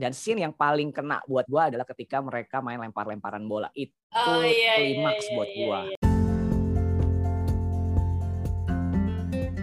dan 0.00 0.16
scene 0.16 0.40
yang 0.40 0.56
paling 0.56 0.88
kena 0.88 1.20
buat 1.28 1.44
gue 1.44 1.60
adalah 1.60 1.84
ketika 1.84 2.24
mereka 2.24 2.64
main 2.64 2.80
lempar-lemparan 2.80 3.44
bola 3.44 3.68
itu 3.76 3.92
Oh, 4.16 4.40
iya, 4.40 4.80
iya, 4.80 4.96
klimaks 4.96 5.28
iya, 5.28 5.34
buat 5.36 5.48
iya, 5.52 5.60
gue 5.60 5.80
iya. 5.92 5.98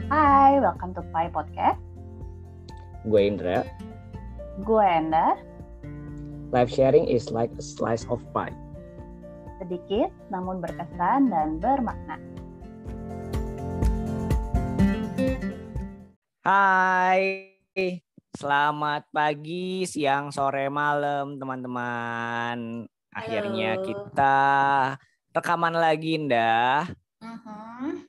Hai, 0.08 0.62
welcome 0.62 0.94
to 0.94 1.02
Pai 1.10 1.34
Podcast. 1.34 1.82
gue 3.10 3.22
Indra 3.26 3.66
Gue 4.62 4.86
Enda, 4.86 5.38
live 6.54 6.70
sharing 6.70 7.10
is 7.10 7.34
like 7.34 7.50
a 7.58 7.64
slice 7.66 8.06
of 8.14 8.22
pie 8.30 8.54
sedikit 9.58 10.14
namun 10.30 10.62
berkesan 10.62 11.34
dan 11.34 11.58
bermakna. 11.58 12.22
Hai 16.46 17.58
selamat 18.38 19.10
pagi 19.10 19.82
siang 19.90 20.30
sore 20.30 20.70
malam 20.70 21.42
teman-teman 21.42 22.86
akhirnya 23.10 23.74
Halo. 23.74 23.82
kita 23.82 24.38
rekaman 25.34 25.74
lagi 25.74 26.22
Indah 26.22 26.86
Mhm. 27.18 28.06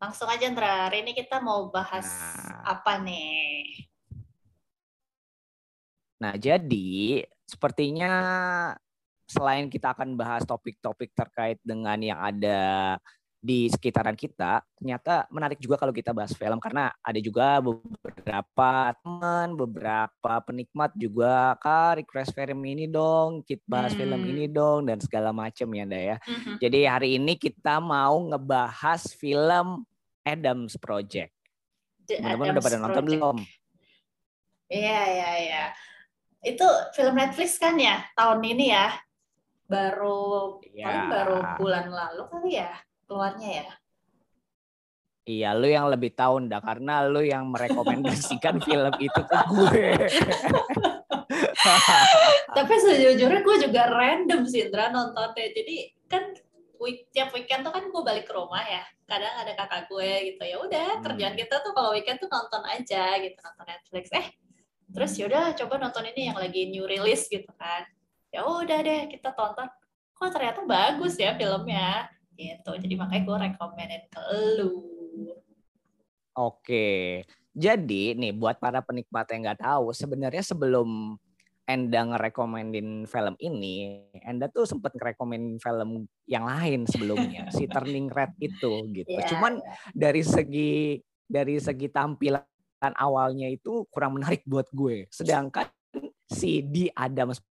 Langsung 0.00 0.30
aja, 0.32 0.48
Ndra. 0.48 0.88
Hari 0.88 1.04
ini 1.04 1.12
kita 1.12 1.44
mau 1.44 1.68
bahas 1.68 2.06
Nah. 2.08 2.72
apa 2.72 3.02
nih? 3.02 3.84
Nah, 6.16 6.32
jadi 6.40 7.26
sepertinya 7.44 8.12
selain 9.28 9.68
kita 9.68 9.92
akan 9.92 10.16
bahas 10.16 10.46
topik-topik 10.48 11.12
terkait 11.12 11.60
dengan 11.60 12.00
yang 12.00 12.16
ada 12.16 12.96
di 13.38 13.70
sekitaran 13.70 14.18
kita, 14.18 14.66
ternyata 14.74 15.30
menarik 15.30 15.62
juga 15.62 15.78
kalau 15.78 15.94
kita 15.94 16.10
bahas 16.10 16.34
film 16.34 16.58
karena 16.58 16.90
ada 16.98 17.20
juga 17.22 17.62
beberapa 17.62 18.70
teman, 18.98 19.54
beberapa 19.54 20.32
penikmat 20.42 20.90
juga 20.98 21.54
kak 21.62 22.02
request 22.02 22.34
film 22.34 22.58
ini 22.66 22.90
dong, 22.90 23.46
kita 23.46 23.62
bahas 23.62 23.94
Hmm. 23.94 24.02
film 24.02 24.22
ini 24.26 24.50
dong 24.50 24.90
dan 24.90 24.98
segala 24.98 25.30
macam 25.30 25.70
ya, 25.70 25.86
Nda 25.86 26.00
ya. 26.02 26.16
Mhm. 26.26 26.54
Jadi 26.58 26.80
hari 26.82 27.08
ini 27.14 27.38
kita 27.38 27.78
mau 27.78 28.18
ngebahas 28.26 29.06
film 29.14 29.86
Adams 30.26 30.74
Project. 30.74 31.30
Teman-teman 32.10 32.58
udah 32.58 32.64
pada 32.64 32.78
nonton 32.82 33.04
belum? 33.06 33.36
Iya, 34.66 35.00
iya, 35.14 35.30
iya. 35.46 35.64
Itu 36.42 36.66
film 36.90 37.14
Netflix 37.14 37.54
kan 37.54 37.78
ya, 37.78 38.02
tahun 38.18 38.42
ini 38.42 38.74
ya? 38.74 38.98
Baru, 39.68 40.58
paling 40.64 41.06
baru 41.12 41.38
bulan 41.60 41.86
lalu 41.92 42.22
kali 42.32 42.50
ya 42.56 42.72
keluarnya 43.08 43.64
ya? 43.64 43.68
Iya, 45.28 45.52
lu 45.52 45.68
yang 45.68 45.92
lebih 45.92 46.16
tahu 46.16 46.48
ndak 46.48 46.64
karena 46.64 47.04
lu 47.04 47.20
yang 47.20 47.52
merekomendasikan 47.52 48.60
film 48.66 48.94
itu 48.96 49.20
ke 49.20 49.36
gue. 49.52 49.86
Tapi 52.56 52.74
sejujurnya 52.80 53.40
gue 53.44 53.56
juga 53.68 53.82
random 53.92 54.48
sih, 54.48 54.68
Indra, 54.68 54.88
nontonnya. 54.88 55.52
Jadi 55.52 55.92
kan 56.08 56.32
week, 56.80 57.12
tiap 57.12 57.28
weekend 57.36 57.60
tuh 57.60 57.76
kan 57.76 57.92
gue 57.92 58.02
balik 58.04 58.24
ke 58.24 58.32
rumah 58.32 58.64
ya. 58.64 58.80
Kadang 59.04 59.44
ada 59.44 59.52
kakak 59.52 59.92
gue 59.92 60.32
gitu. 60.32 60.42
Ya 60.48 60.56
udah, 60.64 60.88
Hmm. 60.96 61.04
kerjaan 61.04 61.36
kita 61.36 61.60
tuh 61.60 61.76
kalau 61.76 61.92
weekend 61.92 62.24
tuh 62.24 62.30
nonton 62.32 62.64
aja 62.64 63.20
gitu, 63.20 63.36
nonton 63.36 63.66
Netflix. 63.68 64.04
Eh, 64.16 64.26
terus 64.96 65.12
yaudah 65.20 65.52
coba 65.60 65.76
nonton 65.76 66.08
ini 66.08 66.32
yang 66.32 66.40
lagi 66.40 66.72
new 66.72 66.88
release 66.88 67.28
gitu 67.28 67.52
kan. 67.60 67.84
Ya 68.32 68.48
udah 68.48 68.80
deh, 68.80 69.12
kita 69.12 69.36
tonton. 69.36 69.68
Kok 70.16 70.32
ternyata 70.32 70.64
bagus 70.64 71.20
ya 71.20 71.36
filmnya. 71.36 72.08
Gitu. 72.38 72.70
Jadi 72.70 72.94
makanya 72.94 73.22
gue 73.26 73.36
rekomenin 73.50 74.02
ke 74.06 74.20
lu. 74.62 74.72
Oke. 76.38 77.26
Jadi 77.50 78.14
nih 78.14 78.30
buat 78.30 78.62
para 78.62 78.78
penikmat 78.78 79.26
yang 79.34 79.42
nggak 79.42 79.66
tahu, 79.66 79.90
sebenarnya 79.90 80.46
sebelum 80.46 81.18
Enda 81.68 82.00
ngerekomendin 82.00 83.04
film 83.04 83.34
ini, 83.44 84.06
Enda 84.24 84.48
tuh 84.48 84.64
sempet 84.64 84.94
ngerekomendin 84.96 85.60
film 85.60 86.08
yang 86.24 86.48
lain 86.48 86.88
sebelumnya, 86.88 87.52
si 87.52 87.68
Turning 87.74 88.08
Red 88.08 88.38
itu 88.40 88.88
gitu. 88.94 89.12
Iya, 89.12 89.28
Cuman 89.34 89.60
dari 89.92 90.24
segi 90.24 90.96
dari 91.28 91.60
segi 91.60 91.92
tampilan 91.92 92.40
awalnya 92.96 93.52
itu 93.52 93.84
kurang 93.92 94.16
menarik 94.16 94.46
buat 94.48 94.64
gue. 94.72 95.10
Sedangkan 95.12 95.68
si 96.24 96.64
di 96.64 96.88
Adams 96.94 97.42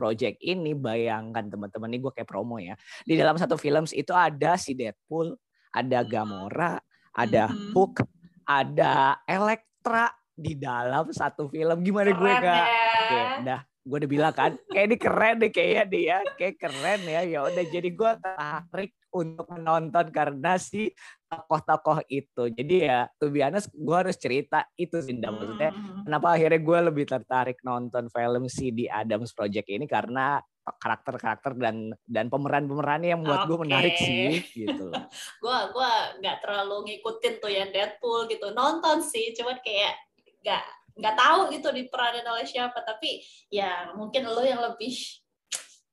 Project 0.00 0.40
ini 0.40 0.72
bayangkan 0.72 1.44
teman-teman 1.52 1.92
ini 1.92 2.00
gue 2.00 2.12
kayak 2.16 2.24
promo 2.24 2.56
ya. 2.56 2.72
Di 3.04 3.20
dalam 3.20 3.36
satu 3.36 3.60
film 3.60 3.84
itu 3.84 4.16
ada 4.16 4.56
si 4.56 4.72
Deadpool, 4.72 5.36
ada 5.76 6.00
Gamora, 6.08 6.80
ada 7.12 7.52
Mhm. 7.52 7.76
Hook, 7.76 8.00
ada 8.48 9.20
Elektra 9.28 10.08
di 10.32 10.56
dalam 10.56 11.12
satu 11.12 11.52
film. 11.52 11.84
Gimana 11.84 12.16
gue 12.16 12.32
kak? 12.32 12.48
ya. 12.48 12.64
Oke, 12.96 13.20
dah 13.44 13.60
gue 13.90 13.98
udah 14.06 14.10
bilang 14.10 14.34
kan, 14.34 14.54
kayak 14.70 14.84
ini 14.86 14.96
keren 14.96 15.36
deh 15.42 15.50
kayaknya 15.50 15.84
dia, 15.90 16.06
ya. 16.06 16.18
kayak 16.38 16.56
keren 16.62 17.00
ya. 17.02 17.20
Ya 17.26 17.38
udah 17.42 17.64
jadi 17.66 17.90
gue 17.90 18.12
tertarik 18.22 18.92
untuk 19.10 19.46
menonton 19.50 20.06
karena 20.14 20.54
si 20.62 20.94
tokoh-tokoh 21.26 22.06
itu. 22.06 22.54
Jadi 22.54 22.86
ya, 22.86 23.10
be 23.18 23.42
honest, 23.42 23.74
gue 23.74 23.96
harus 23.98 24.14
cerita 24.14 24.62
itu 24.78 25.02
sih, 25.02 25.18
Nda. 25.18 25.34
maksudnya. 25.34 25.70
Mhm. 25.74 26.06
Kenapa 26.06 26.26
akhirnya 26.38 26.60
gue 26.62 26.78
lebih 26.94 27.04
tertarik 27.10 27.58
nonton 27.66 28.06
film 28.06 28.46
si 28.46 28.70
The 28.70 28.86
Adams 28.86 29.34
Project 29.34 29.66
ini 29.66 29.90
karena 29.90 30.38
karakter-karakter 30.60 31.58
dan 31.58 31.90
dan 32.06 32.30
pemeran-pemerannya 32.30 33.18
yang 33.18 33.22
buat 33.26 33.48
gue 33.50 33.58
Oke. 33.58 33.64
menarik 33.66 33.96
sih 33.98 34.38
gitu. 34.54 34.92
gua 35.42 35.72
gua 35.74 36.14
nggak 36.20 36.46
terlalu 36.46 36.76
ngikutin 36.86 37.34
tuh 37.42 37.50
yang 37.50 37.74
Deadpool 37.74 38.30
gitu 38.30 38.54
nonton 38.54 39.02
sih 39.02 39.34
cuman 39.34 39.58
kayak 39.64 39.98
nggak 40.44 40.64
nggak 41.00 41.16
tahu 41.16 41.40
gitu 41.56 41.68
diperanin 41.72 42.28
oleh 42.28 42.44
siapa 42.44 42.84
tapi 42.84 43.24
ya 43.48 43.96
mungkin 43.96 44.28
lo 44.28 44.44
yang 44.44 44.60
lebih 44.60 44.92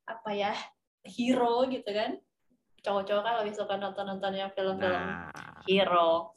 apa 0.04 0.30
ya 0.36 0.54
hero 1.08 1.64
gitu 1.72 1.88
kan 1.88 2.20
cowok-cowok 2.84 3.24
kan 3.24 3.34
lebih 3.44 3.54
suka 3.56 3.80
nonton-nonton 3.80 4.34
yang 4.36 4.52
film-film 4.52 4.92
Nah, 4.92 5.64
hero 5.64 6.36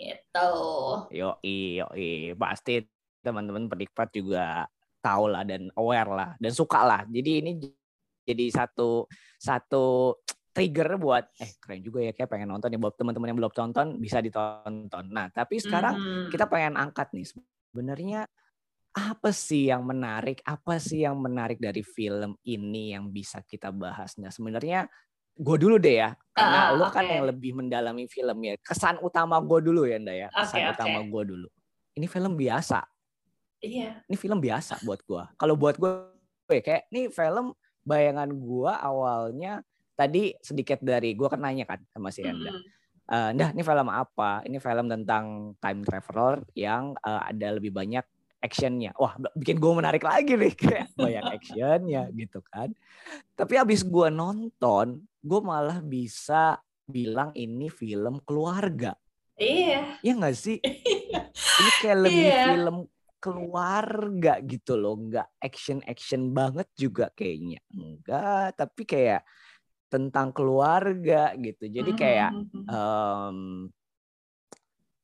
gitu 0.00 0.50
yoi 1.12 1.78
yoi 1.78 2.32
pasti 2.34 2.80
teman-teman 3.22 3.70
penikmat 3.70 4.08
juga 4.10 4.66
tahu 5.02 5.30
lah 5.30 5.42
dan 5.46 5.70
aware 5.78 6.10
lah 6.10 6.30
dan 6.38 6.52
suka 6.54 6.82
lah. 6.82 7.02
Jadi 7.06 7.30
ini 7.42 7.52
jadi 8.22 8.46
satu 8.50 9.06
satu 9.38 10.14
trigger 10.54 10.94
buat 10.98 11.26
eh 11.42 11.50
keren 11.58 11.82
juga 11.82 12.02
ya 12.06 12.12
kayak 12.14 12.30
pengen 12.30 12.54
nonton 12.54 12.70
ya 12.70 12.78
buat 12.78 12.94
teman-teman 12.94 13.34
yang 13.34 13.38
belum 13.38 13.52
tonton 13.54 13.98
bisa 13.98 14.22
ditonton. 14.22 15.10
Nah, 15.10 15.30
tapi 15.34 15.58
sekarang 15.58 15.98
Mhm. 15.98 16.28
kita 16.30 16.46
pengen 16.46 16.78
angkat 16.78 17.10
nih 17.14 17.26
sebenarnya 17.72 18.28
apa 18.92 19.32
sih 19.32 19.72
yang 19.72 19.88
menarik? 19.88 20.44
Apa 20.44 20.76
sih 20.76 21.08
yang 21.08 21.16
menarik 21.16 21.56
dari 21.56 21.80
film 21.80 22.36
ini 22.44 22.92
yang 22.92 23.08
bisa 23.08 23.40
kita 23.40 23.72
bahas? 23.72 24.20
Nah, 24.20 24.28
sebenarnya 24.28 24.84
gue 25.32 25.56
dulu 25.56 25.80
deh 25.80 26.04
ya, 26.04 26.12
karena 26.36 26.68
Ah, 26.68 26.76
lo 26.76 26.92
kan 26.92 27.08
oke. 27.08 27.12
yang 27.16 27.24
lebih 27.24 27.56
mendalami 27.56 28.04
film 28.04 28.36
ya. 28.44 28.60
Kesan 28.60 29.00
utama 29.00 29.40
gue 29.40 29.64
dulu 29.64 29.88
ya, 29.88 29.96
Nda 29.96 30.12
ya. 30.12 30.28
Kesan 30.28 30.68
oke. 30.68 30.72
utama 30.76 31.00
gue 31.00 31.22
dulu. 31.24 31.48
Ini 31.96 32.04
film 32.04 32.36
biasa. 32.36 32.84
iya 33.64 34.04
Ini 34.04 34.16
film 34.20 34.36
biasa 34.44 34.84
buat 34.84 35.00
gue. 35.08 35.24
Kalau 35.40 35.54
buat 35.56 35.80
gue, 35.80 35.90
gue 36.52 36.60
kayak 36.60 36.92
ini 36.92 37.08
film 37.08 37.56
bayangan 37.88 38.28
gue 38.28 38.72
awalnya 38.76 39.64
tadi 39.96 40.36
sedikit 40.44 40.84
dari 40.84 41.16
gue 41.16 41.28
kan 41.32 41.40
nanya 41.40 41.64
kan 41.64 41.80
sama 41.88 42.12
si 42.12 42.20
Enda. 42.20 42.52
Mhm. 42.52 42.60
Eh, 43.12 43.30
Ndah, 43.36 43.52
ini 43.52 43.60
film 43.60 43.88
apa? 43.92 44.40
Ini 44.48 44.56
film 44.56 44.88
tentang 44.88 45.52
time 45.60 45.80
traveler 45.84 46.40
yang 46.56 46.96
eh, 46.96 47.22
ada 47.28 47.48
lebih 47.52 47.68
banyak 47.68 48.00
actionnya. 48.40 48.96
Wah, 48.96 49.20
bikin 49.36 49.60
gue 49.60 49.72
menarik 49.76 50.00
lagi 50.00 50.32
nih 50.32 50.54
kayak 50.60 50.88
banyak 50.96 51.24
actionnya 51.28 52.08
gitu 52.16 52.40
kan. 52.48 52.72
Tapi 53.36 53.54
abis 53.60 53.84
gue 53.84 54.08
nonton, 54.08 54.96
gue 55.20 55.40
malah 55.44 55.84
bisa 55.84 56.56
bilang 56.88 57.36
ini 57.36 57.68
film 57.68 58.16
keluarga. 58.24 58.96
iya 59.36 60.00
Iya 60.00 60.12
nggak 60.16 60.36
sih? 60.36 60.58
Ini 61.62 61.70
kayak 61.84 61.98
lebih 62.08 62.26
Iya. 62.32 62.40
film 62.48 62.76
keluarga 63.22 64.40
gitu 64.42 64.74
loh, 64.74 64.98
nggak 64.98 65.28
action 65.38 65.78
action 65.84 66.32
banget 66.32 66.66
juga 66.74 67.12
kayaknya. 67.12 67.60
Enggak, 67.70 68.56
tapi 68.58 68.82
kayak 68.82 69.22
tentang 69.92 70.32
keluarga 70.32 71.36
gitu. 71.36 71.68
Jadi 71.68 71.92
kayak 71.92 72.32
Mhm. 72.32 72.64
em, 72.64 73.38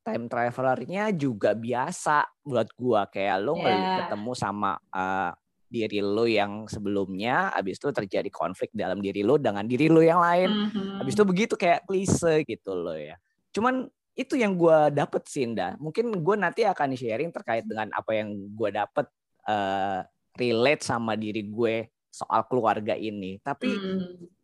time 0.01 0.25
travelernya 0.25 1.13
juga 1.13 1.53
biasa 1.53 2.25
buat 2.41 2.65
gua 2.73 3.05
kayak 3.05 3.37
lo 3.37 3.61
ngeli- 3.61 3.85
Ya. 3.85 3.95
ketemu 4.01 4.31
sama 4.33 4.71
eh, 4.89 5.31
diri 5.69 6.01
lo 6.01 6.25
yang 6.25 6.65
sebelumnya 6.65 7.53
habis 7.53 7.77
itu 7.77 7.93
terjadi 7.93 8.25
konflik 8.33 8.73
dalam 8.73 8.97
diri 8.97 9.21
lo 9.21 9.37
dengan 9.37 9.61
diri 9.61 9.85
lo 9.85 10.01
yang 10.01 10.17
lain 10.17 10.49
Mhm. 10.49 10.97
habis 10.97 11.13
itu 11.13 11.21
begitu 11.21 11.53
kayak 11.53 11.85
klise 11.85 12.41
gitu 12.41 12.73
loh 12.73 12.97
ya 12.97 13.21
cuman 13.53 13.85
itu 14.17 14.33
yang 14.33 14.57
gua 14.57 14.89
dapet 14.89 15.29
sih 15.29 15.45
Nda. 15.45 15.77
mungkin 15.77 16.09
gue 16.09 16.35
nanti 16.35 16.65
akan 16.65 16.97
sharing 16.97 17.29
terkait 17.29 17.69
dengan 17.69 17.85
apa 17.93 18.17
yang 18.17 18.33
gua 18.57 18.73
dapet 18.73 19.05
eh, 19.45 20.01
relate 20.35 20.81
sama 20.81 21.13
diri 21.13 21.45
gue 21.45 21.85
soal 22.09 22.49
keluarga 22.49 22.97
ini 22.97 23.37
tapi 23.39 23.69
Mhm. 23.69 24.38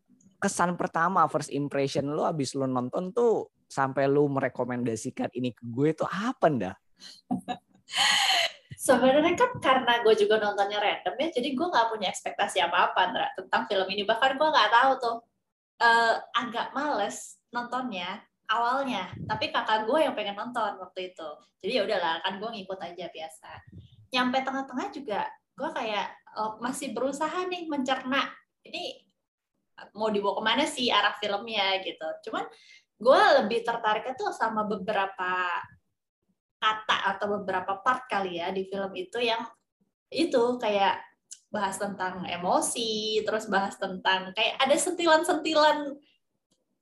Kesan 0.45 0.77
pertama 0.77 1.25
first 1.25 1.50
impression 1.50 2.13
lo 2.13 2.30
abis 2.30 2.53
lo 2.53 2.69
nonton 2.69 3.09
tuh 3.09 3.50
sampai 3.65 4.06
lo 4.06 4.30
merekomendasikan 4.30 5.33
ini 5.33 5.50
ke 5.57 5.65
gue 5.65 5.89
itu 5.89 6.06
apa 6.06 6.45
ndak? 6.53 6.77
sebenarnya 8.86 9.33
kan 9.33 9.51
karena 9.57 10.06
gue 10.06 10.13
juga 10.13 10.38
nontonnya 10.38 10.77
random 10.77 11.15
ya, 11.18 11.27
jadi 11.42 11.50
gue 11.57 11.68
nggak 11.74 11.88
punya 11.89 12.13
ekspektasi 12.13 12.62
apa-apa 12.62 13.33
tentang 13.33 13.65
film 13.65 13.88
ini. 13.89 14.06
Bahkan 14.06 14.38
gue 14.38 14.50
nggak 14.53 14.69
tahu 14.69 14.92
tuh, 15.01 15.15
uh, 15.81 16.13
agak 16.38 16.69
males 16.77 17.41
nontonnya 17.50 18.21
awalnya. 18.45 19.09
Tapi 19.25 19.50
kakak 19.50 19.89
gue 19.89 20.06
yang 20.06 20.13
pengen 20.13 20.38
nonton 20.38 20.77
waktu 20.77 21.09
itu. 21.09 21.30
Jadi 21.65 21.71
ya 21.74 21.81
udahlah, 21.89 22.21
kan 22.21 22.38
gue 22.38 22.50
ngikut 22.62 22.77
aja 22.77 23.09
biasa. 23.09 23.51
Nyampe 24.13 24.38
tengah-tengah 24.45 24.88
juga, 24.94 25.25
gue 25.57 25.69
kayak 25.74 26.07
oh, 26.38 26.62
masih 26.62 26.94
berusaha 26.94 27.50
nih 27.50 27.65
mencerna. 27.65 28.21
Ini 28.62 29.05
mau 29.95 30.10
dibawa 30.12 30.39
ke 30.39 30.44
mana 30.44 30.63
sih 30.68 30.88
arah 30.92 31.16
filmnya 31.19 31.81
gitu. 31.83 32.07
Cuman 32.30 32.45
gue 32.95 33.22
lebih 33.44 33.60
tertariknya 33.63 34.16
tuh 34.16 34.31
sama 34.31 34.63
beberapa 34.63 35.31
kata 36.56 36.98
atau 37.16 37.27
beberapa 37.39 37.77
part 37.83 38.07
kali 38.07 38.39
ya 38.39 38.50
di 38.50 38.66
film 38.66 38.92
itu 38.95 39.19
yang 39.19 39.44
itu 40.10 40.39
kayak 40.57 41.04
bahas 41.51 41.80
tentang 41.80 42.27
emosi, 42.27 43.24
terus 43.24 43.48
bahas 43.48 43.75
tentang 43.80 44.36
kayak 44.36 44.60
ada 44.60 44.75
sentilan-sentilan 44.75 45.95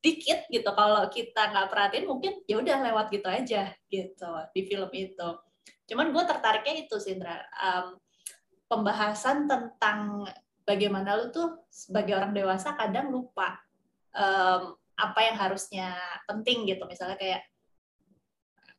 dikit 0.04 0.51
gitu 0.51 0.68
kalau 0.75 1.07
kita 1.07 1.48
nggak 1.54 1.72
perhatiin 1.72 2.06
mungkin 2.10 2.36
ya 2.44 2.60
udah 2.60 2.78
lewat 2.92 3.07
gitu 3.13 3.28
aja 3.30 3.72
gitu 3.88 4.31
di 4.51 4.62
film 4.68 4.92
itu. 4.92 5.30
Cuman 5.88 6.12
gue 6.12 6.24
tertariknya 6.25 6.88
itu 6.88 6.95
sih 7.00 7.16
um, 7.19 7.86
pembahasan 8.68 9.48
tentang 9.48 10.28
bagaimana 10.63 11.19
lu 11.19 11.30
tuh 11.30 11.68
sebagai 11.68 12.15
orang 12.15 12.31
dewasa 12.31 12.75
kadang 12.75 13.12
lupa 13.12 13.60
um, 14.15 14.75
apa 14.95 15.19
yang 15.25 15.36
harusnya 15.38 15.95
penting 16.27 16.68
gitu. 16.68 16.83
Misalnya 16.88 17.19
kayak 17.19 17.44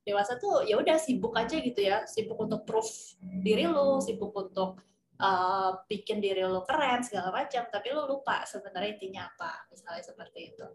dewasa 0.04 0.36
tuh 0.36 0.64
ya 0.68 0.76
udah 0.80 0.96
sibuk 0.96 1.36
aja 1.36 1.56
gitu 1.60 1.80
ya. 1.80 2.04
Sibuk 2.08 2.40
untuk 2.40 2.64
proof 2.64 2.88
diri 3.20 3.68
lu 3.68 4.00
sibuk 4.00 4.32
untuk 4.32 4.80
uh, 5.20 5.84
bikin 5.88 6.20
diri 6.20 6.44
lu 6.44 6.64
keren 6.64 7.04
segala 7.04 7.30
macam. 7.30 7.68
Tapi 7.68 7.88
lu 7.92 8.08
lupa 8.08 8.42
sebenarnya 8.48 8.96
intinya 8.96 9.22
apa 9.28 9.68
misalnya 9.68 10.02
seperti 10.02 10.54
itu. 10.56 10.66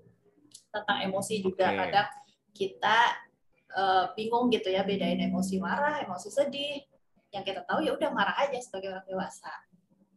Tentang 0.70 0.98
emosi 1.02 1.42
juga 1.42 1.74
okay. 1.74 1.78
kadang 1.88 2.10
kita 2.54 2.98
uh, 3.74 4.06
bingung 4.14 4.54
gitu 4.54 4.70
ya 4.70 4.86
bedain 4.86 5.18
emosi 5.18 5.58
marah 5.58 6.06
emosi 6.06 6.30
sedih. 6.30 6.86
Yang 7.30 7.54
kita 7.54 7.62
tahu 7.70 7.86
ya 7.86 7.94
udah 7.94 8.10
marah 8.10 8.38
aja 8.42 8.58
sebagai 8.58 8.90
orang 8.90 9.06
dewasa 9.06 9.54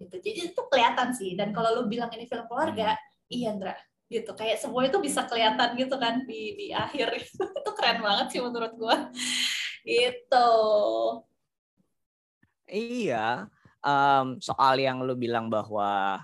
gitu. 0.03 0.17
Jadi 0.19 0.53
itu 0.53 0.61
kelihatan 0.67 1.15
sih. 1.15 1.39
Dan 1.39 1.55
kalau 1.55 1.79
lu 1.79 1.83
bilang 1.87 2.11
ini 2.13 2.27
film 2.27 2.45
keluarga 2.51 2.99
hmm. 2.99 3.33
iya 3.33 3.55
Andra 3.55 3.75
gitu. 4.13 4.31
Kayak 4.37 4.61
semua 4.61 4.85
itu 4.85 4.99
bisa 5.01 5.25
kelihatan 5.25 5.73
gitu 5.81 5.97
kan 5.97 6.27
di 6.29 6.59
di 6.59 6.67
akhir. 6.71 7.17
Itu 7.63 7.71
keren 7.73 8.05
banget 8.05 8.27
sih 8.37 8.41
menurut 8.45 8.73
gua. 8.77 9.09
Itu 9.89 10.49
iya. 12.69 13.49
Um, 13.83 14.39
soal 14.39 14.79
yang 14.79 15.03
lu 15.03 15.19
bilang 15.19 15.51
bahwa 15.51 16.23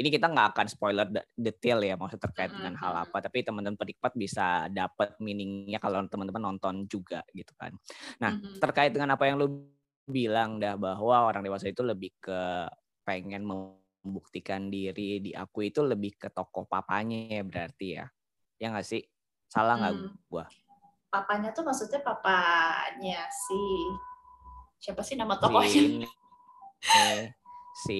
ini 0.00 0.08
kita 0.08 0.32
nggak 0.32 0.56
akan 0.56 0.66
spoiler 0.70 1.04
detail 1.36 1.82
ya 1.84 1.92
maksud 1.98 2.16
terkait 2.16 2.52
dengan 2.52 2.76
hal 2.76 3.04
apa. 3.04 3.20
Tapi 3.20 3.44
teman-teman 3.44 3.76
penikmat 3.76 4.12
bisa 4.16 4.68
dapat 4.72 5.16
meaningnya 5.20 5.76
kalau 5.76 6.04
teman-teman 6.08 6.52
nonton 6.52 6.88
juga 6.88 7.20
gitu 7.32 7.52
kan. 7.56 7.72
Nah 8.20 8.36
terkait 8.60 8.92
dengan 8.96 9.16
apa 9.16 9.28
yang 9.28 9.36
lu 9.40 9.68
bilang 10.10 10.58
dah 10.58 10.74
bahwa 10.76 11.26
orang 11.30 11.46
dewasa 11.46 11.70
itu 11.70 11.80
lebih 11.80 12.12
ke 12.18 12.66
pengen 13.06 13.46
membuktikan 13.46 14.68
diri 14.68 15.22
di 15.22 15.32
aku 15.32 15.70
itu 15.70 15.80
lebih 15.80 16.18
ke 16.18 16.28
tokoh 16.28 16.66
papanya 16.66 17.40
ya 17.40 17.42
berarti 17.46 17.86
ya. 17.96 18.06
Ya 18.60 18.66
nggak 18.74 18.86
sih? 18.86 19.02
Salah 19.48 19.78
nggak 19.80 19.94
hmm. 19.94 20.14
gua? 20.28 20.44
Papanya 21.10 21.50
tuh 21.50 21.66
maksudnya 21.66 22.02
papanya 22.02 23.26
si 23.30 23.60
siapa 24.78 25.02
sih 25.02 25.14
nama 25.18 25.38
tokohnya? 25.38 25.70
Si, 25.70 26.06
eh, 26.96 27.22
si 27.86 27.98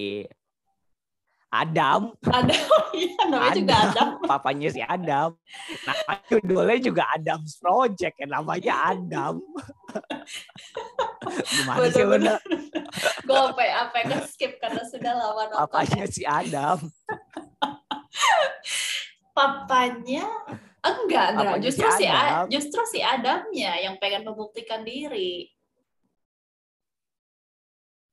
Adam. 1.50 2.14
Adam, 2.30 2.62
iya 2.94 3.26
namanya 3.26 3.50
Adam. 3.50 3.58
juga 3.58 3.74
Adam. 3.74 4.08
Papanya 4.22 4.68
si 4.70 4.80
Adam. 4.86 5.28
Nah, 5.82 5.94
judulnya 6.30 6.78
juga 6.78 7.02
Adam's 7.10 7.58
Project, 7.58 8.14
ya 8.22 8.26
namanya 8.30 8.74
Adam. 8.94 9.42
Gimana 11.50 11.78
bener, 11.82 11.90
sih 11.90 12.06
bener? 12.06 12.38
Gue 13.26 13.34
apa 13.34 13.62
apa 13.66 13.96
yang 14.06 14.22
skip 14.30 14.62
karena 14.62 14.82
sudah 14.86 15.12
lama 15.18 15.42
nonton. 15.50 15.58
Papanya 15.66 16.04
si 16.06 16.22
Adam. 16.22 16.78
Papanya 19.34 20.26
enggak, 20.86 21.26
enggak. 21.34 21.56
Justru 21.66 21.88
si, 21.98 22.06
Adam. 22.06 22.46
si 22.46 22.50
justru 22.54 22.80
si 22.86 23.00
Adamnya 23.02 23.72
yang 23.82 23.98
pengen 23.98 24.22
membuktikan 24.22 24.86
diri. 24.86 25.50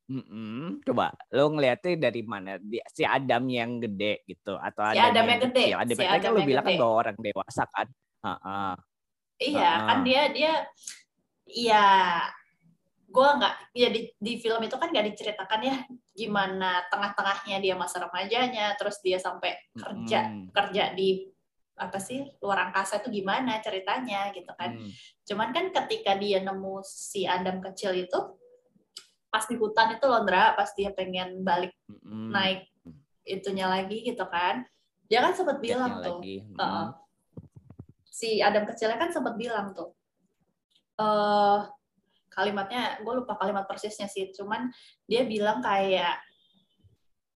Mm-mm. 0.08 0.88
Coba 0.88 1.12
lo 1.36 1.52
ngeliatnya 1.52 2.08
dari 2.08 2.24
mana? 2.24 2.56
Si 2.92 3.04
Adam 3.04 3.44
yang 3.52 3.84
gede 3.84 4.24
gitu 4.24 4.56
atau 4.56 4.88
si 4.96 5.00
Adam, 5.04 5.26
yang, 5.28 5.42
gede. 5.52 5.64
Ya, 5.76 5.78
Adam 5.84 5.98
si 6.00 6.06
Adam 6.08 6.32
kan 6.32 6.32
lo 6.32 6.42
bilang 6.48 6.64
kan 6.64 6.76
bahwa 6.80 6.94
orang 6.96 7.18
dewasa 7.20 7.64
kan. 7.68 7.88
Uh-uh. 8.24 8.74
Iya, 9.38 9.68
uh-uh. 9.68 9.88
kan 9.92 9.98
dia 10.08 10.22
dia 10.32 10.54
iya 11.48 11.86
gue 13.08 13.30
nggak 13.40 13.56
ya 13.72 13.88
di, 13.90 14.12
di 14.20 14.34
film 14.38 14.60
itu 14.68 14.76
kan 14.76 14.92
nggak 14.92 15.08
diceritakan 15.16 15.62
ya 15.64 15.76
gimana 16.12 16.84
tengah-tengahnya 16.92 17.58
dia 17.64 17.74
masa 17.80 18.04
remajanya 18.04 18.76
terus 18.76 19.00
dia 19.00 19.16
sampai 19.16 19.56
kerja 19.74 20.28
mm. 20.28 20.52
kerja 20.52 20.92
di 20.92 21.24
apa 21.80 21.98
sih 22.04 22.28
luar 22.44 22.70
angkasa 22.70 23.00
itu 23.00 23.24
gimana 23.24 23.64
ceritanya 23.64 24.36
gitu 24.36 24.52
kan 24.60 24.76
mm. 24.76 24.92
cuman 25.24 25.50
kan 25.56 25.66
ketika 25.72 26.20
dia 26.20 26.44
nemu 26.44 26.84
si 26.84 27.24
Adam 27.24 27.64
kecil 27.64 27.96
itu 27.96 28.20
pas 29.38 29.46
di 29.46 29.54
hutan 29.54 29.94
itu 29.94 30.06
Londra 30.10 30.58
pas 30.58 30.74
dia 30.74 30.90
pengen 30.98 31.46
balik 31.46 31.70
mm. 31.86 32.34
naik 32.34 32.66
itunya 33.22 33.70
lagi 33.70 34.02
gitu 34.02 34.26
kan 34.26 34.66
dia 35.06 35.22
kan 35.22 35.38
sempat 35.38 35.62
bilang 35.62 36.02
tuh 36.02 36.26
mm. 36.26 36.58
uh, 36.58 36.90
si 38.10 38.42
Adam 38.42 38.66
kecilnya 38.66 38.98
kan 38.98 39.14
sempat 39.14 39.38
bilang 39.38 39.78
tuh 39.78 39.94
uh, 40.98 41.70
kalimatnya 42.34 42.98
gue 43.06 43.14
lupa 43.14 43.38
kalimat 43.38 43.70
persisnya 43.70 44.10
sih 44.10 44.34
cuman 44.34 44.74
dia 45.06 45.22
bilang 45.30 45.62
kayak 45.62 46.18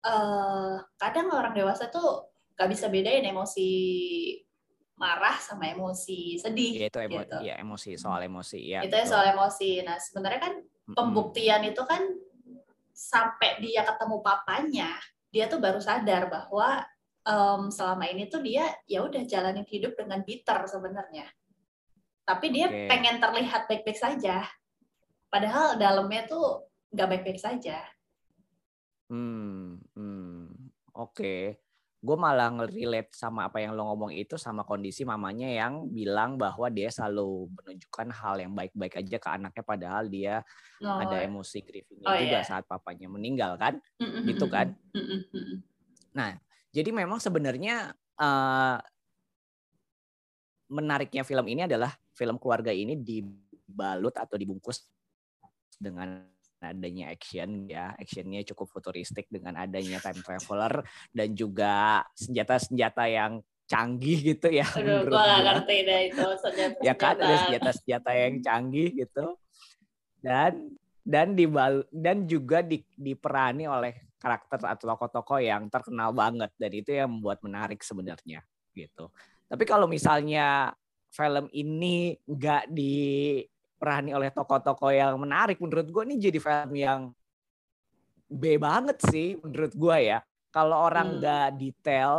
uh, 0.07 0.79
kadang 0.95 1.27
orang 1.35 1.51
dewasa 1.51 1.91
tuh 1.91 2.31
gak 2.55 2.71
bisa 2.71 2.87
bedain 2.87 3.27
emosi 3.27 3.67
marah 4.99 5.39
sama 5.39 5.71
emosi 5.71 6.35
sedih. 6.35 6.75
Ya, 6.75 6.87
itu 6.91 6.99
emo 6.99 7.23
gitu. 7.23 7.39
ya, 7.39 7.55
emosi 7.55 7.95
soal 7.95 8.27
emosi 8.27 8.59
ya. 8.75 8.83
Itu 8.83 8.99
ya 8.99 9.07
soal 9.07 9.31
emosi. 9.31 9.79
Nah 9.87 9.95
sebenarnya 9.95 10.43
kan 10.43 10.53
pembuktian 10.97 11.61
itu 11.65 11.81
kan 11.85 12.01
sampai 12.91 13.61
dia 13.63 13.85
ketemu 13.87 14.19
papanya, 14.19 14.91
dia 15.31 15.47
tuh 15.47 15.61
baru 15.61 15.79
sadar 15.79 16.27
bahwa 16.27 16.83
um, 17.23 17.71
selama 17.71 18.05
ini 18.09 18.27
tuh 18.27 18.43
dia 18.43 18.67
ya 18.89 19.05
udah 19.05 19.23
jalanin 19.23 19.65
hidup 19.67 19.95
dengan 19.95 20.21
bitter 20.25 20.65
sebenarnya. 20.67 21.27
Tapi 22.27 22.45
dia 22.53 22.69
okay. 22.69 22.85
pengen 22.85 23.17
terlihat 23.17 23.65
baik-baik 23.65 23.97
saja. 23.97 24.45
Padahal 25.29 25.77
dalamnya 25.77 26.29
tuh 26.29 26.69
nggak 26.93 27.09
baik-baik 27.09 27.41
saja. 27.41 27.81
Hmm, 29.09 29.81
hmm. 29.97 30.69
oke. 30.93 31.17
Okay 31.17 31.68
gue 31.99 32.15
malah 32.15 32.47
nge-relate 32.55 33.11
sama 33.11 33.51
apa 33.51 33.59
yang 33.59 33.75
lo 33.75 33.91
ngomong 33.91 34.15
itu 34.15 34.39
sama 34.39 34.63
kondisi 34.63 35.03
mamanya 35.03 35.51
yang 35.51 35.91
bilang 35.91 36.39
bahwa 36.39 36.71
dia 36.71 36.87
selalu 36.87 37.51
menunjukkan 37.59 38.07
hal 38.15 38.35
yang 38.39 38.55
baik-baik 38.55 39.03
aja 39.03 39.17
ke 39.19 39.29
anaknya 39.29 39.63
padahal 39.67 40.03
dia 40.07 40.39
oh. 40.79 40.95
ada 40.95 41.19
emosi 41.19 41.59
grieving 41.59 41.99
oh, 42.07 42.15
juga 42.15 42.39
yeah. 42.39 42.47
saat 42.47 42.63
papanya 42.63 43.11
meninggal 43.11 43.59
kan 43.59 43.83
mm-hmm. 43.99 44.23
gitu 44.31 44.47
kan 44.47 44.79
mm-hmm. 44.95 45.59
nah 46.15 46.39
jadi 46.71 46.87
memang 46.95 47.19
sebenarnya 47.19 47.91
uh, 48.15 48.79
menariknya 50.71 51.27
film 51.27 51.51
ini 51.51 51.67
adalah 51.67 51.91
film 52.15 52.39
keluarga 52.39 52.71
ini 52.71 52.95
dibalut 52.95 54.15
atau 54.15 54.39
dibungkus 54.39 54.87
dengan 55.75 56.23
adanya 56.61 57.11
action 57.11 57.65
ya. 57.67 57.95
Actionnya 57.95 58.43
cukup 58.53 58.67
futuristik 58.69 59.27
dengan 59.31 59.55
adanya 59.55 59.99
time 60.03 60.21
traveler 60.21 60.83
dan 61.15 61.29
juga 61.33 62.03
senjata-senjata 62.15 63.03
yang 63.07 63.39
canggih 63.69 64.35
gitu 64.35 64.49
ya. 64.49 64.65
Aduh, 64.65 65.05
gue 65.05 65.21
gak 65.21 65.41
ngerti 65.45 65.75
deh 65.85 66.01
itu 66.09 66.25
senjata, 66.41 66.77
ya 66.81 66.93
kan 66.97 67.15
ada 67.21 67.35
senjata-senjata 67.45 68.11
yang 68.17 68.35
canggih 68.41 68.89
gitu. 68.97 69.25
Dan 70.19 70.73
dan 71.05 71.33
di 71.37 71.45
dan 71.93 72.17
juga 72.27 72.59
di, 72.65 72.83
diperani 72.97 73.65
oleh 73.69 74.13
karakter 74.19 74.59
atau 74.67 74.85
tokoh-tokoh 74.93 75.39
yang 75.39 75.69
terkenal 75.69 76.11
banget. 76.11 76.51
Dan 76.57 76.71
itu 76.73 76.91
yang 76.97 77.13
membuat 77.13 77.39
menarik 77.45 77.79
sebenarnya 77.85 78.41
gitu. 78.73 79.13
Tapi 79.49 79.63
kalau 79.65 79.85
misalnya 79.85 80.73
film 81.09 81.49
ini 81.53 82.13
nggak 82.25 82.69
di 82.69 83.41
diperani 83.79 84.11
oleh 84.11 84.27
tokoh-tokoh 84.35 84.91
yang 84.91 85.15
menarik 85.15 85.55
menurut 85.63 85.87
gue 85.87 86.03
ini 86.03 86.19
jadi 86.19 86.35
film 86.43 86.71
yang 86.75 87.01
B 88.27 88.59
banget 88.59 88.99
sih 89.07 89.39
menurut 89.39 89.71
gue 89.71 89.97
ya 90.03 90.19
kalau 90.51 90.83
orang 90.83 91.15
hmm. 91.15 91.17
nggak 91.23 91.47
hmm. 91.47 91.57
detail 91.63 92.13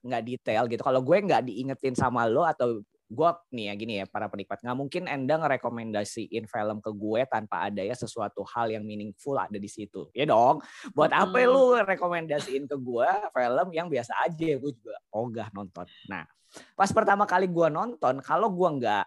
nggak 0.00 0.22
detail 0.24 0.64
gitu 0.64 0.80
kalau 0.80 1.04
gue 1.04 1.16
nggak 1.20 1.44
diingetin 1.44 1.92
sama 1.92 2.24
lo 2.24 2.48
atau 2.48 2.80
gue 3.04 3.30
nih 3.52 3.64
ya 3.68 3.74
gini 3.76 3.92
ya 4.00 4.04
para 4.08 4.32
penikmat 4.32 4.64
nggak 4.64 4.78
mungkin 4.80 5.02
enda 5.04 5.36
ngerekomendasiin 5.44 6.48
film 6.48 6.80
ke 6.80 6.88
gue 6.88 7.20
tanpa 7.28 7.68
ada 7.68 7.84
ya 7.84 7.92
sesuatu 7.92 8.40
hal 8.48 8.72
yang 8.72 8.80
meaningful 8.88 9.36
ada 9.36 9.60
di 9.60 9.68
situ 9.68 10.08
ya 10.16 10.24
dong 10.24 10.64
buat 10.96 11.12
apa 11.12 11.36
Hmm. 11.44 11.52
lu 11.52 11.76
rekomendasiin 11.84 12.64
ke 12.64 12.76
gue 12.80 13.08
film 13.28 13.68
yang 13.76 13.92
biasa 13.92 14.24
aja 14.24 14.56
gue 14.56 14.72
juga 14.72 14.96
ogah 15.12 15.52
nonton 15.52 15.84
nah 16.08 16.24
pas 16.72 16.88
pertama 16.88 17.28
kali 17.28 17.44
gue 17.44 17.68
nonton 17.68 18.24
kalau 18.24 18.48
gue 18.48 18.70
nggak 18.80 19.04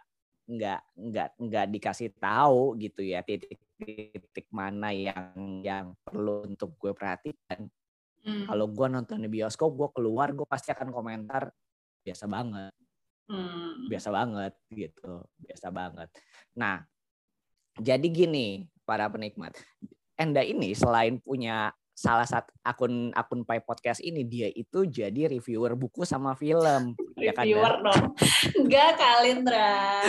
nggak 0.48 0.82
nggak 0.96 1.30
nggak 1.44 1.66
dikasih 1.75 2.10
tahu 2.16 2.80
gitu 2.80 3.04
ya 3.04 3.20
titik-titik 3.20 4.48
mana 4.48 4.96
yang 4.96 5.60
yang 5.60 5.86
perlu 6.01 6.48
untuk 6.48 6.80
gue 6.80 6.96
perhatikan. 6.96 7.68
Hmm. 8.27 8.44
kalau 8.44 8.68
gue 8.68 8.88
nonton 8.92 9.24
di 9.24 9.32
bioskop 9.32 9.72
gue 9.72 9.88
keluar 9.96 10.36
gue 10.36 10.44
pasti 10.44 10.75
akan 10.75 10.92
komentar 10.92 11.51
biasa 12.04 12.25
banget. 12.27 12.74
Hmm. 13.27 13.92
biasa 13.92 14.10
banget 14.12 14.54
gitu. 14.72 15.24
Biasa 15.36 15.68
banget. 15.72 16.10
Nah 16.56 16.84
jadi 17.77 18.08
gini 18.08 18.68
para 18.88 19.12
penikmat. 19.12 19.56
Enda 20.18 20.42
ini 20.42 20.72
selain 20.74 21.20
punya 21.20 21.75
salah 21.98 22.30
satu 22.30 22.54
akun 22.62 23.10
akun 23.18 23.42
Pai 23.42 23.58
Podcast 23.58 24.06
ini 24.06 24.22
dia 24.22 24.54
itu 24.54 24.86
jadi 24.86 25.34
reviewer 25.34 25.74
buku 25.74 26.06
sama 26.06 26.38
film 26.38 26.94
ya 27.18 27.34
kan 27.34 27.42
Reviewer 27.42 27.74
dong. 27.82 28.04
Enggak 28.54 29.01
Kalindra. 29.01 30.06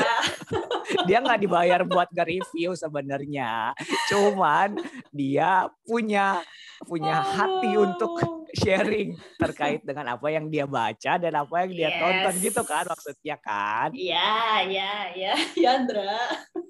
dia 1.09 1.19
nggak 1.25 1.41
dibayar 1.41 1.81
buat 1.89 2.13
nge-review 2.13 2.77
sebenarnya 2.77 3.73
cuman 4.13 4.77
dia 5.13 5.69
punya 5.89 6.45
punya 6.85 7.25
hati 7.25 7.73
untuk 7.77 8.38
sharing 8.55 9.09
terkait 9.37 9.81
dengan 9.83 10.17
apa 10.17 10.29
yang 10.29 10.49
dia 10.49 10.65
baca 10.65 11.13
dan 11.17 11.33
apa 11.35 11.55
yang 11.67 11.73
dia 11.73 11.91
Yes. 11.91 11.99
tonton 11.99 12.35
gitu 12.41 12.63
kan 12.65 12.85
maksudnya 12.87 13.37
kan 13.37 13.89
Iya, 13.93 14.33
iya, 14.65 14.93
iya, 15.13 15.33
Yandra. 15.65 16.17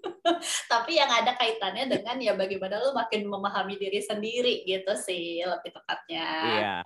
Tapi 0.73 0.99
yang 0.99 1.09
ada 1.09 1.33
kaitannya 1.35 1.89
dengan 1.89 2.17
ya 2.19 2.35
bagaimana 2.35 2.83
lu 2.83 2.93
makin 2.93 3.27
memahami 3.27 3.75
diri 3.77 4.01
sendiri 4.01 4.63
gitu 4.65 4.93
sih 4.99 5.41
lebih 5.41 5.71
tepatnya. 5.73 6.27
iya 6.45 6.77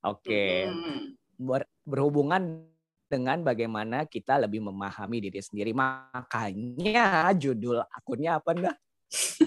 oke 0.00 0.44
Mm. 0.68 1.00
ber- 1.34 1.70
berhubungan 1.82 2.64
dengan 3.04 3.42
bagaimana 3.42 4.08
kita 4.08 4.40
lebih 4.40 4.64
memahami 4.64 5.28
diri 5.28 5.38
sendiri. 5.38 5.70
Makanya 5.70 7.30
judul 7.36 7.84
akunnya 7.84 8.40
apa 8.40 8.50
dah? 8.54 8.74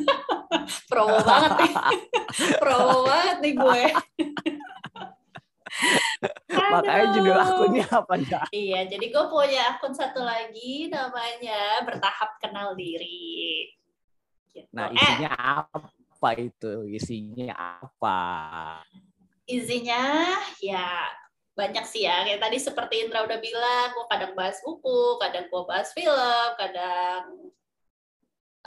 Promo 0.89 1.17
banget 1.23 1.51
nih. 1.61 1.73
Promo 2.61 2.97
banget 3.07 3.37
nih 3.43 3.53
gue. 3.53 3.83
Makanya 6.49 7.05
judul 7.13 7.37
akunnya 7.37 7.85
apa 7.91 8.13
dah? 8.25 8.45
Iya, 8.49 8.79
jadi 8.89 9.05
gue 9.07 9.25
punya 9.29 9.77
akun 9.77 9.93
satu 9.93 10.25
lagi 10.25 10.89
namanya 10.89 11.85
Bertahap 11.85 12.41
Kenal 12.41 12.73
Diri. 12.73 13.69
Gitu. 14.49 14.65
Nah 14.73 14.89
eh, 14.89 14.97
isinya 14.97 15.31
apa 15.69 16.29
itu? 16.37 16.71
Isinya 16.89 17.53
apa? 17.83 18.19
isinya 19.47 20.35
ya 20.59 21.07
banyak 21.57 21.85
sih 21.89 22.05
ya. 22.05 22.21
Kayak 22.27 22.43
tadi 22.43 22.57
seperti 22.61 22.95
Indra 23.07 23.25
udah 23.25 23.39
bilang, 23.41 23.87
gue 23.95 24.05
kadang 24.11 24.33
bahas 24.37 24.61
buku, 24.61 25.17
kadang 25.17 25.49
gue 25.49 25.63
bahas 25.65 25.89
film, 25.95 26.49
kadang 26.59 27.49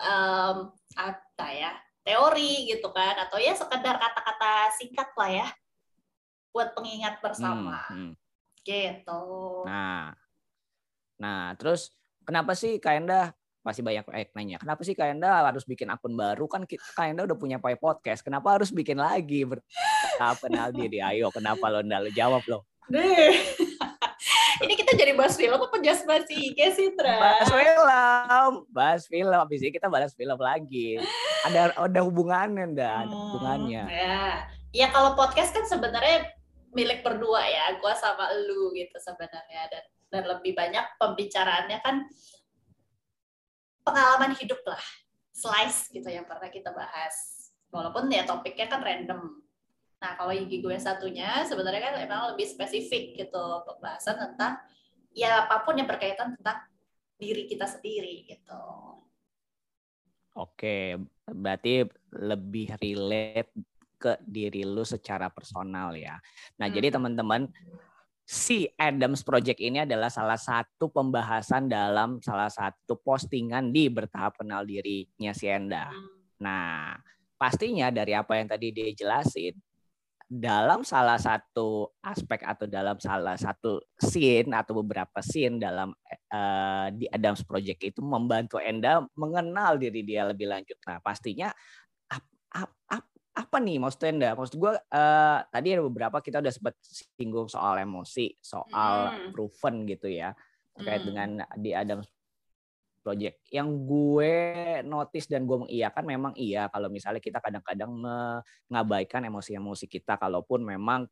em, 0.01 0.57
apa 0.97 1.47
ya 1.53 1.73
teori 2.01 2.73
gitu 2.73 2.89
kan, 2.91 3.15
atau 3.29 3.37
ya 3.37 3.53
sekedar 3.53 4.01
kata-kata 4.01 4.73
singkat 4.81 5.09
lah 5.15 5.31
ya 5.31 5.49
buat 6.51 6.75
pengingat 6.75 7.23
bersama 7.23 7.79
Hmm, 7.87 8.11
hmm. 8.11 8.13
gitu. 8.67 9.23
Nah, 9.69 10.11
nah 11.21 11.55
terus 11.55 11.95
kenapa 12.27 12.59
sih 12.59 12.83
Kak 12.83 13.05
Enda 13.05 13.31
pasti 13.61 13.85
banyak 13.85 14.09
eh, 14.17 14.29
nanya. 14.35 14.57
Kenapa 14.59 14.83
sih 14.83 14.97
Kak 14.97 15.15
Enda 15.15 15.47
harus 15.47 15.63
bikin 15.69 15.93
akun 15.93 16.17
baru? 16.17 16.49
Kan 16.51 16.65
Kak 16.67 17.07
Enda 17.07 17.29
udah 17.29 17.39
punya 17.39 17.61
Pai 17.61 17.77
Podcast. 17.77 18.25
Kenapa 18.25 18.59
harus 18.59 18.73
bikin 18.73 18.99
lagi? 18.99 19.45
Bertahap 19.47 20.41
kenal 20.43 20.73
diri. 20.75 20.99
Ayo, 20.99 21.29
kenapa 21.31 21.69
lo 21.71 21.85
Nda? 21.85 22.03
Lo 22.03 22.11
jawab 22.11 22.43
lo. 22.49 22.67
Deh. 22.91 23.31
Kita 24.81 24.97
jadi 24.97 25.13
bahas 25.13 25.37
film 25.37 25.61
apa 25.61 25.77
just 25.85 26.09
bahas 26.09 26.25
IG 26.33 26.57
sih, 26.73 26.89
Tra? 26.97 27.21
Bahas 27.21 27.53
film, 27.53 28.53
bahas 28.73 29.03
film. 29.05 29.37
Habis 29.37 29.61
ini 29.61 29.77
kita 29.77 29.93
bahas 29.93 30.17
film 30.17 30.41
lagi. 30.41 30.97
Ada 31.45 31.77
ada 31.77 32.01
hubungannya. 32.01 32.65
Ada 32.73 33.05
Hmm, 33.05 33.13
hubungannya. 33.13 33.83
Ya, 33.93 34.49
ya 34.73 34.87
kalau 34.89 35.13
podcast 35.13 35.53
kan 35.53 35.69
sebenarnya 35.69 36.33
milik 36.73 37.05
berdua 37.05 37.45
ya, 37.45 37.77
gua 37.77 37.93
sama 37.93 38.33
lu 38.49 38.73
gitu 38.73 38.97
sebenarnya 38.97 39.69
dan 39.69 39.85
dan 40.11 40.23
lebih 40.27 40.57
banyak 40.57 40.85
pembicaraannya 40.97 41.79
kan 41.85 42.09
pengalaman 43.85 44.33
hidup 44.41 44.65
lah, 44.65 44.81
slice 45.29 45.93
gitu 45.93 46.09
yang 46.09 46.25
pernah 46.25 46.49
kita 46.49 46.73
bahas. 46.73 47.15
Walaupun 47.69 48.09
ya 48.09 48.25
topiknya 48.25 48.65
kan 48.65 48.81
random. 48.81 49.45
Nah 50.01 50.17
kalau 50.17 50.33
IG 50.33 50.65
gue 50.65 50.77
satunya 50.81 51.45
sebenarnya 51.45 51.93
kan 51.93 51.95
emang 52.01 52.21
lebih 52.33 52.49
spesifik 52.49 53.21
gitu 53.21 53.45
pembahasan 53.69 54.17
tentang 54.17 54.57
ya 55.13 55.45
apa 55.45 55.61
pun 55.61 55.77
yang 55.77 55.89
berkaitan 55.89 56.35
tentang 56.41 56.65
diri 57.21 57.45
kita 57.45 57.69
sendiri 57.69 58.25
gitu. 58.25 58.65
Oke, 60.41 60.97
berarti 61.29 61.85
lebih 62.17 62.73
relate 62.81 63.53
ke 64.01 64.17
diri 64.25 64.65
lu 64.65 64.81
secara 64.87 65.29
personal 65.29 65.93
ya. 65.93 66.17
Nah, 66.57 66.73
Hmm. 66.73 66.75
jadi 66.81 66.89
teman-teman 66.97 67.53
si 68.25 68.71
Adams 68.79 69.21
Project 69.21 69.61
ini 69.61 69.85
adalah 69.85 70.09
salah 70.09 70.41
satu 70.41 70.89
pembahasan 70.89 71.69
dalam 71.69 72.23
salah 72.25 72.49
satu 72.49 72.97
postingan 72.97 73.69
di 73.75 73.93
bertahap 73.93 74.41
kenal 74.41 74.65
dirinya 74.65 75.35
si 75.37 75.51
Enda. 75.51 75.93
Nah, 76.41 76.97
pastinya 77.37 77.93
dari 77.93 78.17
apa 78.17 78.41
yang 78.41 78.49
tadi 78.49 78.73
dia 78.73 78.89
jelasin, 78.97 79.53
dalam 80.31 80.87
salah 80.87 81.19
satu 81.19 81.91
aspek 82.07 82.47
atau 82.47 82.71
dalam 82.71 82.95
salah 83.03 83.35
satu 83.35 83.83
scene 83.99 84.55
atau 84.55 84.79
beberapa 84.79 85.19
scene 85.19 85.59
dalam 85.59 85.91
eh, 86.07 86.87
di 86.95 87.11
Adams 87.11 87.43
Project 87.43 87.83
itu 87.83 87.99
membantu 87.99 88.63
Enda 88.63 89.03
mengenal 89.19 89.75
diri 89.75 90.07
dia 90.07 90.23
lebih 90.31 90.47
lanjut. 90.47 90.79
Nah, 90.87 91.03
pastinya 91.03 91.51
ap- 92.07 92.31
ap- 92.55 92.79
ap- 92.87 93.11
apa 93.35 93.57
nih 93.59 93.83
maksud 93.83 94.07
Enda? 94.07 94.39
Maksud 94.39 94.55
gue 94.55 94.71
eh, 94.79 95.39
tadi 95.51 95.69
ada 95.75 95.83
beberapa 95.83 96.23
kita 96.23 96.39
udah 96.39 96.55
sempat 96.55 96.79
singgung 96.87 97.51
soal 97.51 97.83
emosi, 97.83 98.31
soal 98.39 99.11
Hmm. 99.11 99.31
proven 99.35 99.83
gitu 99.91 100.07
ya 100.07 100.31
terkait 100.79 101.03
Hmm. 101.03 101.09
dengan 101.11 101.29
di 101.59 101.75
Adams 101.75 102.07
Project. 103.01 103.41
Yang 103.49 103.69
gue 103.89 104.35
notice 104.85 105.27
dan 105.29 105.49
gue 105.49 105.67
mengiyakan 105.67 106.05
memang 106.05 106.33
iya 106.37 106.69
kalau 106.69 106.93
misalnya 106.93 107.19
kita 107.21 107.41
kadang-kadang 107.41 107.91
mengabaikan 107.91 109.25
emosi-emosi 109.25 109.89
kita 109.89 110.21
kalaupun 110.21 110.63
memang 110.65 111.09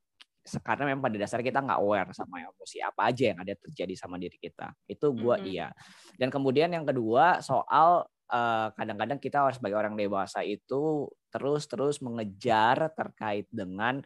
karena 0.65 0.93
memang 0.93 1.05
pada 1.05 1.17
dasarnya 1.21 1.45
kita 1.53 1.61
nggak 1.61 1.81
aware 1.81 2.09
sama 2.17 2.41
emosi 2.41 2.81
apa 2.81 3.13
aja 3.13 3.25
yang 3.35 3.39
ada 3.45 3.53
terjadi 3.53 3.95
sama 3.97 4.17
diri 4.17 4.41
kita. 4.41 4.73
Itu 4.89 5.13
gue 5.13 5.37
Mhm. 5.41 5.45
iya. 5.45 5.69
Dan 6.17 6.33
kemudian 6.33 6.73
yang 6.73 6.89
kedua 6.89 7.45
soal 7.45 8.09
eh, 8.29 8.69
kadang-kadang 8.77 9.17
kita 9.21 9.41
harus 9.41 9.57
sebagai 9.57 9.81
orang 9.81 9.97
dewasa 9.97 10.45
itu 10.45 11.09
terus-terus 11.33 12.05
mengejar 12.05 12.93
terkait 12.93 13.49
dengan 13.49 14.05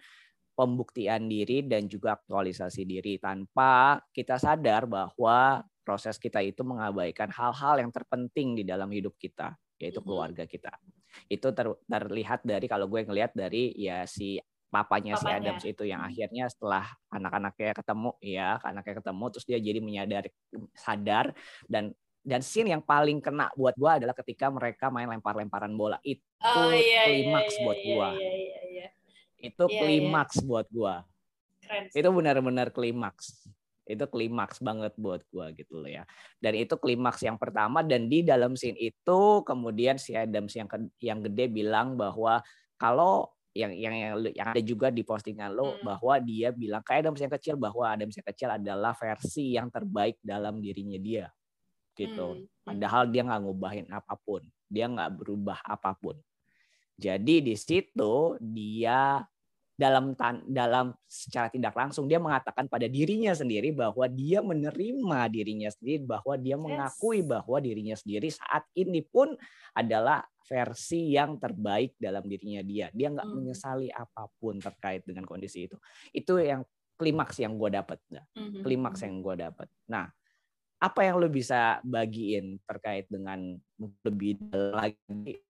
pembuktian 0.54 1.26
diri 1.26 1.64
dan 1.66 1.88
juga 1.90 2.14
aktualisasi 2.20 2.84
diri 2.86 3.18
tanpa 3.18 3.98
kita 4.14 4.36
sadar 4.38 4.84
bahwa 4.86 5.64
proses 5.82 6.16
kita 6.16 6.38
itu 6.40 6.62
mengabaikan 6.62 7.28
hal-hal 7.28 7.82
yang 7.82 7.90
terpenting 7.90 8.54
di 8.54 8.62
dalam 8.62 8.88
hidup 8.88 9.18
kita 9.18 9.54
yaitu 9.76 9.98
Mhm. 9.98 10.06
keluarga 10.06 10.44
kita. 10.46 10.70
Itu 11.26 11.50
ter- 11.50 11.78
terlihat 11.84 12.46
dari 12.46 12.70
kalau 12.70 12.86
gue 12.86 13.02
ngelihat 13.02 13.34
dari 13.34 13.74
ya 13.74 14.06
si 14.06 14.38
papanya, 14.70 15.18
si 15.18 15.26
Papanya. 15.26 15.52
Adams 15.52 15.64
itu 15.66 15.82
yang 15.84 16.00
Mhm. 16.00 16.08
akhirnya 16.08 16.44
setelah 16.48 16.84
anak-anaknya 17.10 17.74
ketemu 17.76 18.10
ya, 18.22 18.48
anaknya 18.62 18.94
ketemu 19.02 19.24
terus 19.28 19.44
dia 19.44 19.58
jadi 19.58 19.78
menyadari 19.82 20.30
sadar 20.72 21.34
dan 21.66 21.92
dan 22.22 22.38
scene 22.38 22.70
yang 22.70 22.78
paling 22.80 23.18
kena 23.18 23.50
buat 23.58 23.74
gue 23.74 23.90
adalah 23.90 24.14
ketika 24.14 24.46
mereka 24.46 24.86
main 24.88 25.10
lempar-lemparan 25.10 25.74
bola. 25.74 25.98
Itu 26.06 26.22
Oh, 26.38 26.70
iya, 26.70 26.78
iya, 26.78 27.02
klimaks 27.10 27.54
iya, 27.58 27.62
buat 27.66 27.78
iya, 27.82 27.86
gua. 27.90 28.08
Iya, 28.14 28.30
iya, 28.32 28.60
iya. 28.70 28.88
itu 29.42 29.64
Iya, 29.66 29.74
iya. 29.74 29.80
klimaks 29.82 30.36
buat. 30.46 30.66
Keren. 31.62 31.84
sih. 31.90 31.98
Itu 31.98 32.08
benar-benar 32.14 32.70
klimaks. 32.70 33.50
Itu 33.86 34.06
klimaks 34.06 34.62
banget 34.62 34.94
buat 34.94 35.26
gua 35.30 35.50
gitu 35.52 35.82
loh 35.82 35.90
ya. 35.90 36.06
Dan 36.38 36.54
itu 36.58 36.74
klimaks 36.78 37.22
yang 37.26 37.36
pertama 37.36 37.82
dan 37.82 38.06
di 38.06 38.22
dalam 38.22 38.54
scene 38.54 38.78
itu 38.78 39.42
kemudian 39.42 39.98
si 39.98 40.14
Adams 40.14 40.54
yang 40.54 40.68
yang 41.02 41.18
gede 41.24 41.50
bilang 41.50 41.98
bahwa 41.98 42.42
kalau 42.78 43.30
yang 43.52 43.72
yang 43.76 43.92
yang, 43.92 44.12
ada 44.48 44.62
juga 44.64 44.88
di 44.88 45.04
postingan 45.04 45.52
lo 45.52 45.76
Hmm. 45.76 45.84
bahwa 45.92 46.14
dia 46.24 46.48
bilang 46.56 46.80
kayak 46.80 47.04
Adams 47.04 47.20
yang 47.20 47.32
kecil 47.36 47.54
bahwa 47.60 47.84
Adams 47.84 48.16
yang 48.16 48.28
kecil 48.32 48.48
adalah 48.48 48.96
versi 48.96 49.52
yang 49.52 49.68
terbaik 49.68 50.16
dalam 50.24 50.58
dirinya 50.64 50.96
dia 50.96 51.28
gitu. 51.92 52.40
Hmm. 52.40 52.48
Padahal 52.64 53.12
dia 53.12 53.22
nggak 53.26 53.42
ngubahin 53.44 53.86
apa 53.92 54.16
pun, 54.16 54.40
dia 54.70 54.88
nggak 54.88 55.20
berubah 55.20 55.60
apa 55.68 55.92
pun. 55.98 56.16
Jadi 56.96 57.42
di 57.44 57.54
situ 57.58 58.36
dia 58.40 59.20
dalam 59.82 60.14
dalam 60.46 60.94
secara 61.10 61.50
tidak 61.50 61.74
langsung 61.74 62.06
dia 62.06 62.22
mengatakan 62.22 62.70
pada 62.70 62.86
dirinya 62.86 63.34
sendiri 63.34 63.74
bahwa 63.74 64.06
dia 64.06 64.38
menerima 64.38 65.20
dirinya 65.26 65.66
sendiri 65.74 66.06
bahwa 66.06 66.38
dia 66.38 66.54
mengakui 66.54 67.26
bahwa 67.26 67.58
dirinya 67.58 67.98
sendiri 67.98 68.30
saat 68.30 68.62
ini 68.78 69.02
pun 69.02 69.34
adalah 69.74 70.22
versi 70.46 71.10
yang 71.18 71.42
terbaik 71.42 71.98
dalam 71.98 72.22
dirinya 72.22 72.62
dia. 72.62 72.86
Dia 72.94 73.10
nggak 73.10 73.26
hmm. 73.26 73.36
menyesali 73.42 73.88
apa 73.90 74.30
pun 74.38 74.62
terkait 74.62 75.02
dengan 75.02 75.26
kondisi 75.26 75.66
itu. 75.66 75.74
Itu 76.14 76.38
yang 76.38 76.62
klimaks 77.02 77.42
yang 77.42 77.58
gue 77.58 77.70
dapat 77.74 77.98
hmm. 78.38 78.62
klimaks 78.62 79.02
yang 79.02 79.18
gue 79.18 79.34
dapat 79.34 79.66
nah 79.90 80.06
apa 80.78 81.00
yang 81.02 81.18
lo 81.18 81.26
bisa 81.26 81.82
bagiin 81.82 82.62
terkait 82.62 83.10
dengan 83.10 83.58
lebih 84.06 84.38
lagi 84.52 85.42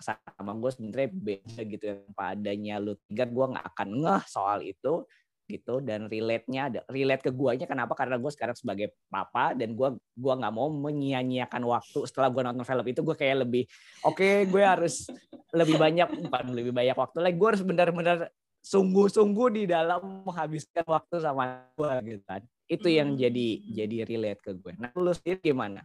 sama 0.00 0.52
gue 0.56 0.70
sebenarnya 0.72 1.10
beda 1.12 1.60
gitu 1.64 1.84
yang 1.84 2.02
padanya 2.16 2.74
lu 2.80 2.96
tiga 3.06 3.28
gue 3.28 3.46
nggak 3.52 3.66
akan 3.76 3.88
ngeh 4.00 4.22
soal 4.26 4.58
itu 4.64 5.04
gitu. 5.50 5.82
Dan 5.82 6.06
relate-nya 6.06 6.70
ada 6.70 6.80
relate 6.86 7.26
ke 7.26 7.30
guanya 7.34 7.66
kenapa? 7.66 7.98
Karena 7.98 8.16
gue 8.16 8.30
sekarang 8.30 8.54
sebagai 8.54 8.94
papa 9.10 9.52
dan 9.58 9.74
gue 9.74 9.98
gua 10.14 10.34
nggak 10.38 10.54
mau 10.54 10.70
menyia-nyiakan 10.70 11.62
waktu 11.66 11.98
setelah 12.06 12.30
gue 12.30 12.42
nonton 12.46 12.62
film 12.62 12.86
itu. 12.86 13.00
Gue 13.02 13.16
kayak 13.18 13.36
lebih 13.42 13.66
oke 14.06 14.22
okay, 14.22 14.46
gue 14.46 14.62
harus 14.62 15.10
lebih 15.50 15.76
banyak 15.76 16.06
bukan 16.30 16.44
lebih 16.54 16.72
banyak 16.72 16.94
waktu 16.94 17.18
lagi. 17.18 17.34
Gue 17.34 17.48
harus 17.50 17.64
benar-benar 17.66 18.18
sungguh-sungguh 18.62 19.48
di 19.56 19.62
dalam 19.66 20.22
menghabiskan 20.22 20.86
waktu 20.86 21.18
sama 21.18 21.66
gue 21.74 21.92
gitu 22.14 22.22
kan. 22.22 22.42
Itu 22.70 22.86
yang 22.86 23.18
jadi 23.18 23.48
hmm. 23.58 23.66
jadi 23.74 23.96
relate 24.06 24.40
ke 24.46 24.52
gue 24.54 24.72
nah 24.78 24.94
lu 24.94 25.10
sendiri 25.10 25.42
gimana? 25.42 25.82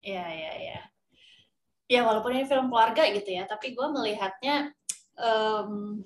Iya 0.00 0.26
iya 0.28 0.52
iya 0.60 0.80
ya 1.90 2.06
walaupun 2.06 2.38
ini 2.38 2.46
film 2.46 2.70
keluarga 2.70 3.02
gitu 3.10 3.34
ya 3.34 3.50
tapi 3.50 3.74
gue 3.74 3.86
melihatnya 3.90 4.70
um, 5.18 5.98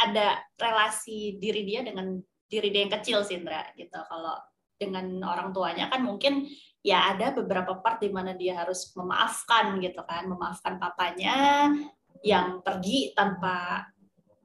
ada 0.00 0.40
relasi 0.56 1.36
diri 1.36 1.68
dia 1.68 1.84
dengan 1.84 2.16
diri 2.48 2.72
dia 2.72 2.88
yang 2.88 2.94
kecil 2.98 3.20
sih 3.22 3.38
gitu. 3.76 4.00
Kalau 4.00 4.36
dengan 4.80 5.06
orang 5.28 5.52
tuanya 5.52 5.92
kan 5.92 6.00
mungkin 6.00 6.48
ya 6.80 7.12
ada 7.12 7.36
beberapa 7.36 7.76
part 7.84 8.00
di 8.00 8.08
mana 8.08 8.32
dia 8.32 8.56
harus 8.56 8.88
memaafkan 8.96 9.76
gitu 9.84 10.00
kan 10.08 10.24
memaafkan 10.24 10.80
papanya 10.80 11.68
yang 12.24 12.64
pergi 12.64 13.12
tanpa 13.12 13.84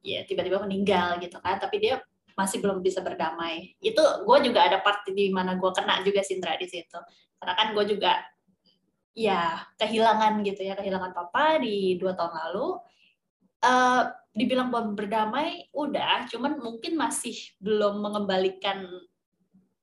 ya 0.04 0.28
tiba-tiba 0.28 0.60
meninggal 0.68 1.16
gitu 1.24 1.40
kan 1.40 1.56
tapi 1.56 1.80
dia 1.80 2.04
masih 2.36 2.60
belum 2.60 2.84
bisa 2.84 3.00
berdamai. 3.00 3.80
Itu 3.80 4.04
gue 4.28 4.38
juga 4.44 4.68
ada 4.68 4.84
part 4.84 5.08
di 5.08 5.32
mana 5.32 5.56
gue 5.56 5.72
kena 5.72 6.04
juga 6.04 6.20
Sindra 6.20 6.60
di 6.60 6.68
situ. 6.68 7.00
Karena 7.40 7.54
kan 7.56 7.72
gue 7.72 7.96
juga 7.96 8.20
ya 9.16 9.64
kehilangan 9.80 10.44
gitu 10.44 10.68
ya 10.68 10.76
kehilangan 10.76 11.16
papa 11.16 11.58
di 11.64 11.96
dua 11.96 12.14
tahun 12.14 12.36
lalu. 12.36 12.68
Uh, 13.66 14.14
dibilang 14.36 14.70
berdamai 14.70 15.72
udah. 15.72 16.28
Cuman 16.28 16.60
mungkin 16.60 17.00
masih 17.00 17.34
belum 17.64 18.04
mengembalikan 18.04 18.84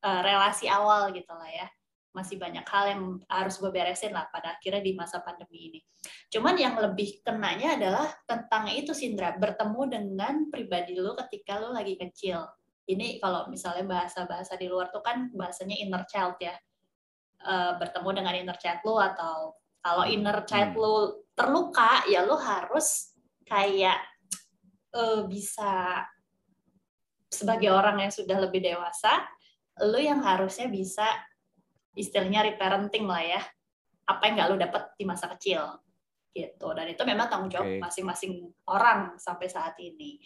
uh, 0.05 0.21
relasi 0.21 0.69
awal 0.69 1.11
gitu 1.17 1.33
lah 1.33 1.49
ya. 1.49 1.67
Masih 2.13 2.37
banyak 2.37 2.63
hal 2.69 2.85
yang 2.93 3.03
harus 3.25 3.57
gue 3.57 3.73
beresin 3.73 4.13
lah 4.13 4.29
pada 4.29 4.61
akhirnya 4.61 4.85
di 4.85 4.93
masa 4.93 5.25
pandemi 5.25 5.73
ini. 5.73 5.81
Cuman 6.29 6.61
yang 6.61 6.77
lebih 6.77 7.25
kenanya 7.25 7.81
adalah 7.81 8.13
tentang 8.29 8.69
itu 8.69 8.93
Sindra, 8.93 9.33
bertemu 9.41 9.83
dengan 9.89 10.35
pribadi 10.53 10.93
lo 11.01 11.17
ketika 11.17 11.57
lo 11.57 11.73
lagi 11.73 11.97
kecil. 11.97 12.45
Ini 12.85 13.17
kalau 13.17 13.49
misalnya 13.49 13.89
bahasa-bahasa 13.89 14.61
di 14.61 14.69
luar 14.69 14.93
tuh 14.93 15.01
kan 15.01 15.33
bahasanya 15.33 15.81
inner 15.81 16.05
child 16.05 16.37
ya 16.37 16.53
uh, 17.45 17.79
bertemu 17.79 18.09
dengan 18.23 18.35
inner 18.39 18.59
child 18.59 18.81
lo 18.87 18.97
atau 19.03 19.55
kalau 19.83 20.05
inner 20.07 20.47
child 20.47 20.73
hmm. 20.75 20.81
lo 20.81 20.95
terluka 21.35 22.07
ya 22.07 22.23
lo 22.23 22.39
harus 22.39 23.13
kayak 23.47 23.99
uh, 24.95 25.27
bisa 25.27 26.05
sebagai 27.33 27.73
orang 27.73 28.05
yang 28.07 28.13
sudah 28.13 28.39
lebih 28.39 28.61
dewasa 28.61 29.25
lo 29.89 29.97
yang 29.97 30.21
harusnya 30.21 30.69
bisa 30.69 31.07
istilahnya 31.97 32.45
reparenting 32.53 33.09
lah 33.09 33.25
ya 33.25 33.43
apa 34.09 34.23
yang 34.29 34.35
nggak 34.37 34.49
lo 34.53 34.57
dapet 34.61 34.83
di 35.01 35.05
masa 35.09 35.27
kecil 35.33 35.81
gitu 36.33 36.69
dan 36.73 36.89
itu 36.89 37.03
memang 37.05 37.29
tanggung 37.29 37.53
jawab 37.53 37.77
masing-masing 37.81 38.49
okay. 38.49 38.73
orang 38.73 39.17
sampai 39.21 39.49
saat 39.53 39.77
ini 39.81 40.17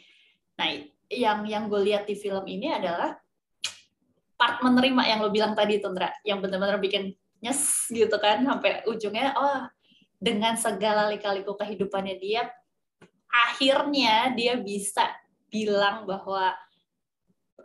nah 0.55 0.71
yang 1.11 1.47
yang 1.47 1.67
gue 1.67 1.83
lihat 1.83 2.07
di 2.07 2.15
film 2.15 2.47
ini 2.47 2.71
adalah 2.71 3.15
part 4.37 4.61
menerima 4.61 5.03
yang 5.09 5.19
lo 5.25 5.33
bilang 5.33 5.57
tadi 5.57 5.81
tuh 5.81 5.97
Ndra, 5.97 6.13
yang 6.23 6.45
benar-benar 6.45 6.79
bikin 6.81 7.13
nyes 7.41 7.89
gitu 7.93 8.17
kan 8.17 8.45
sampai 8.45 8.85
ujungnya 8.89 9.37
oh 9.37 9.69
dengan 10.17 10.57
segala 10.57 11.09
lika-liku 11.13 11.53
kehidupannya 11.53 12.17
dia 12.17 12.49
akhirnya 13.29 14.33
dia 14.33 14.57
bisa 14.57 15.05
bilang 15.53 16.09
bahwa 16.09 16.57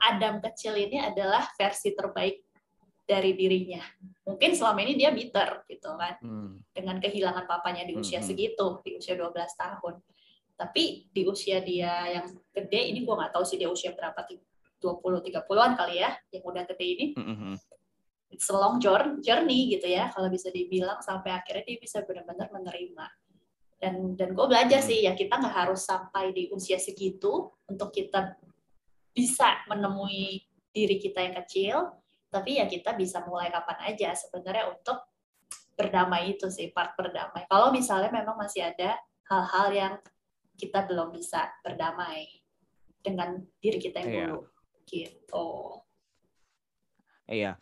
Adam 0.01 0.41
kecil 0.41 0.75
ini 0.75 0.97
adalah 0.97 1.45
versi 1.53 1.93
terbaik 1.93 2.41
dari 3.05 3.35
dirinya. 3.35 3.83
Mungkin 4.25 4.55
selama 4.55 4.81
ini 4.87 4.97
dia 4.97 5.11
bitter 5.13 5.67
gitu 5.67 5.93
kan. 5.93 6.15
Hmm. 6.23 6.63
Dengan 6.71 6.97
kehilangan 6.97 7.45
papanya 7.45 7.85
di 7.85 7.93
usia 7.93 8.23
hmm. 8.23 8.27
segitu, 8.27 8.67
di 8.81 8.97
usia 8.97 9.13
12 9.13 9.35
tahun. 9.35 9.95
Tapi 10.57 11.11
di 11.11 11.21
usia 11.27 11.61
dia 11.61 11.91
yang 12.07 12.25
gede 12.53 12.81
ini 12.93 13.05
gue 13.05 13.13
nggak 13.13 13.33
tahu 13.33 13.43
sih 13.45 13.57
dia 13.61 13.69
usia 13.69 13.93
berapa 13.93 14.17
20 14.81 15.21
30-an 15.21 15.71
kali 15.77 16.01
ya 16.01 16.11
yang 16.33 16.43
udah 16.43 16.63
gede 16.65 16.85
ini. 16.85 17.05
Mm-hmm. 17.13 17.53
It's 18.31 18.49
a 18.49 18.55
long 18.55 18.81
journey 18.81 19.69
gitu 19.69 19.85
ya 19.85 20.09
kalau 20.09 20.31
bisa 20.31 20.49
dibilang 20.49 20.99
sampai 21.03 21.37
akhirnya 21.37 21.63
dia 21.67 21.77
bisa 21.77 22.01
benar-benar 22.01 22.49
menerima. 22.49 23.05
Dan 23.77 24.17
dan 24.17 24.33
gue 24.33 24.45
belajar 24.45 24.81
sih 24.81 25.05
ya 25.05 25.13
kita 25.13 25.37
nggak 25.37 25.55
harus 25.67 25.85
sampai 25.85 26.33
di 26.33 26.49
usia 26.49 26.81
segitu 26.81 27.49
untuk 27.69 27.93
kita 27.93 28.33
bisa 29.11 29.61
menemui 29.67 30.47
diri 30.71 30.95
kita 30.97 31.19
yang 31.19 31.35
kecil, 31.43 31.75
tapi 32.31 32.63
ya 32.63 32.65
kita 32.65 32.95
bisa 32.95 33.19
mulai 33.27 33.51
kapan 33.51 33.91
aja 33.91 34.15
sebenarnya 34.15 34.71
untuk 34.71 35.03
berdamai 35.75 36.31
itu 36.31 36.47
sih 36.47 36.71
part 36.71 36.95
berdamai. 36.95 37.43
Kalau 37.51 37.75
misalnya 37.75 38.13
memang 38.15 38.39
masih 38.39 38.63
ada 38.63 38.95
hal-hal 39.27 39.67
yang 39.75 39.93
kita 40.55 40.87
belum 40.87 41.11
bisa 41.11 41.51
berdamai 41.65 42.29
dengan 43.01 43.41
diri 43.59 43.81
kita 43.81 43.97
yang 44.05 44.13
iya. 44.13 44.25
dulu 44.29 44.50
gitu. 44.91 45.79
Iya. 47.31 47.55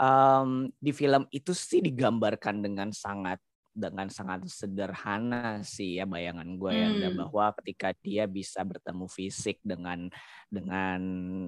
Um, 0.00 0.72
di 0.80 0.90
film 0.90 1.28
itu 1.28 1.52
sih 1.52 1.84
digambarkan 1.84 2.64
dengan 2.64 2.90
sangat 2.90 3.38
dengan 3.72 4.12
sangat 4.12 4.44
sederhana 4.52 5.64
sih 5.64 5.96
ya 5.96 6.04
bayangan 6.04 6.60
gue 6.60 6.72
ya 6.76 6.88
hmm. 6.92 7.24
bahwa 7.24 7.56
ketika 7.60 7.96
dia 8.04 8.28
bisa 8.28 8.60
bertemu 8.60 9.08
fisik 9.08 9.64
dengan 9.64 10.12
dengan 10.52 11.00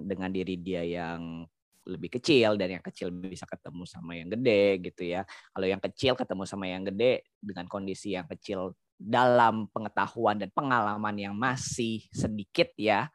dengan 0.08 0.32
diri 0.32 0.56
dia 0.56 0.80
yang 0.80 1.44
lebih 1.84 2.16
kecil 2.16 2.56
dan 2.56 2.80
yang 2.80 2.84
kecil 2.84 3.12
bisa 3.12 3.44
ketemu 3.44 3.84
sama 3.84 4.16
yang 4.16 4.32
gede 4.32 4.80
gitu 4.88 5.04
ya. 5.04 5.28
Kalau 5.52 5.66
yang 5.68 5.82
kecil 5.84 6.16
ketemu 6.16 6.44
sama 6.48 6.64
yang 6.64 6.80
gede 6.88 7.28
dengan 7.44 7.68
kondisi 7.68 8.16
yang 8.16 8.24
kecil 8.24 8.72
dalam 8.96 9.68
pengetahuan 9.68 10.40
dan 10.40 10.48
pengalaman 10.48 11.12
yang 11.20 11.36
masih 11.36 12.00
sedikit 12.08 12.72
ya 12.80 13.12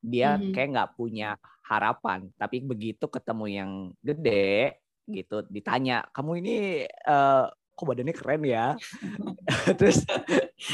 dia 0.00 0.36
mm-hmm. 0.36 0.52
kayak 0.56 0.68
nggak 0.72 0.92
punya 0.96 1.36
harapan 1.64 2.26
tapi 2.40 2.64
begitu 2.64 3.06
ketemu 3.06 3.46
yang 3.46 3.70
gede 4.02 4.80
gitu 5.06 5.44
ditanya 5.48 6.02
kamu 6.10 6.42
ini 6.42 6.56
uh, 7.06 7.46
kok 7.80 7.88
badannya 7.88 8.12
keren 8.12 8.42
ya? 8.44 8.76
Terus 9.80 10.04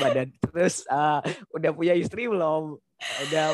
badan 0.02 0.28
terus 0.42 0.82
uh, 0.90 1.22
udah 1.54 1.70
punya 1.70 1.94
istri 1.94 2.26
belum? 2.26 2.74
Udah 3.30 3.46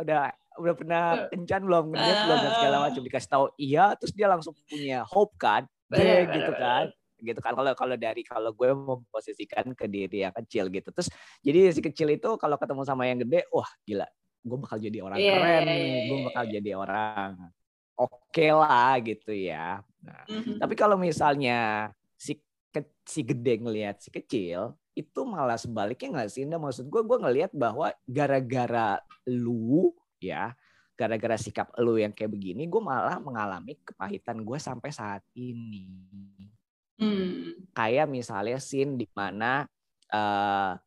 udah 0.00 0.32
udah 0.56 0.74
pernah 0.74 1.04
kencan 1.28 1.62
belum? 1.68 1.92
Ngeliat 1.92 2.18
belum 2.24 2.38
dan 2.40 2.52
segala 2.56 2.76
macam. 2.88 3.02
Dikasih 3.06 3.30
tahu 3.30 3.46
iya 3.60 3.92
terus 4.00 4.16
dia 4.16 4.26
langsung 4.32 4.56
punya 4.56 5.04
hope 5.04 5.36
kan? 5.36 5.68
Deh, 5.92 6.24
gitu 6.32 6.52
kan? 6.56 6.88
gitu 7.20 7.40
kan? 7.44 7.52
Kalau 7.52 7.76
kalau 7.76 7.96
dari 8.00 8.24
kalau 8.24 8.56
gue 8.56 8.72
memposisikan 8.72 9.76
ke 9.76 9.84
diri 9.84 10.24
yang 10.24 10.32
kecil 10.32 10.72
gitu. 10.72 10.88
Terus 10.88 11.12
jadi 11.44 11.76
si 11.76 11.84
kecil 11.84 12.08
itu 12.16 12.40
kalau 12.40 12.56
ketemu 12.56 12.82
sama 12.88 13.04
yang 13.04 13.20
gede 13.20 13.44
wah 13.52 13.68
gila 13.84 14.08
gue 14.44 14.58
bakal 14.60 14.76
jadi 14.76 14.98
orang 15.00 15.18
yeah, 15.18 15.40
keren, 15.40 15.62
yeah, 15.64 15.76
yeah, 15.80 16.04
gue 16.04 16.18
iya, 16.20 16.26
bakal 16.28 16.44
jadi 16.52 16.70
orang 16.76 17.30
oke 17.96 18.20
okay 18.30 18.50
lah 18.52 18.94
gitu 19.00 19.32
ya. 19.32 19.80
Nah, 20.04 20.22
mm-hmm. 20.28 20.58
tapi 20.60 20.74
kalau 20.76 21.00
misalnya 21.00 21.90
si 22.18 22.36
ke, 22.68 22.84
si 23.06 23.24
gede 23.24 23.62
ngelihat 23.62 23.96
si 24.02 24.12
kecil, 24.12 24.76
itu 24.92 25.20
malah 25.24 25.56
sebaliknya 25.56 26.20
nggak 26.20 26.30
sih? 26.30 26.44
Nah, 26.44 26.60
maksud 26.60 26.90
gue, 26.90 27.02
gue 27.02 27.18
ngelihat 27.18 27.52
bahwa 27.54 27.90
gara-gara 28.04 29.00
lu 29.26 29.94
ya, 30.20 30.52
gara-gara 30.94 31.38
sikap 31.38 31.72
lu 31.80 31.96
yang 31.98 32.12
kayak 32.12 32.30
begini, 32.30 32.68
gue 32.68 32.82
malah 32.82 33.18
mengalami 33.18 33.78
kepahitan 33.80 34.42
gue 34.42 34.58
sampai 34.58 34.90
saat 34.92 35.22
ini. 35.34 35.88
Mm. 36.98 37.74
Kayak 37.74 38.06
misalnya 38.06 38.58
scene 38.62 38.94
di 38.94 39.06
mana 39.10 39.66
uh, 40.14 40.78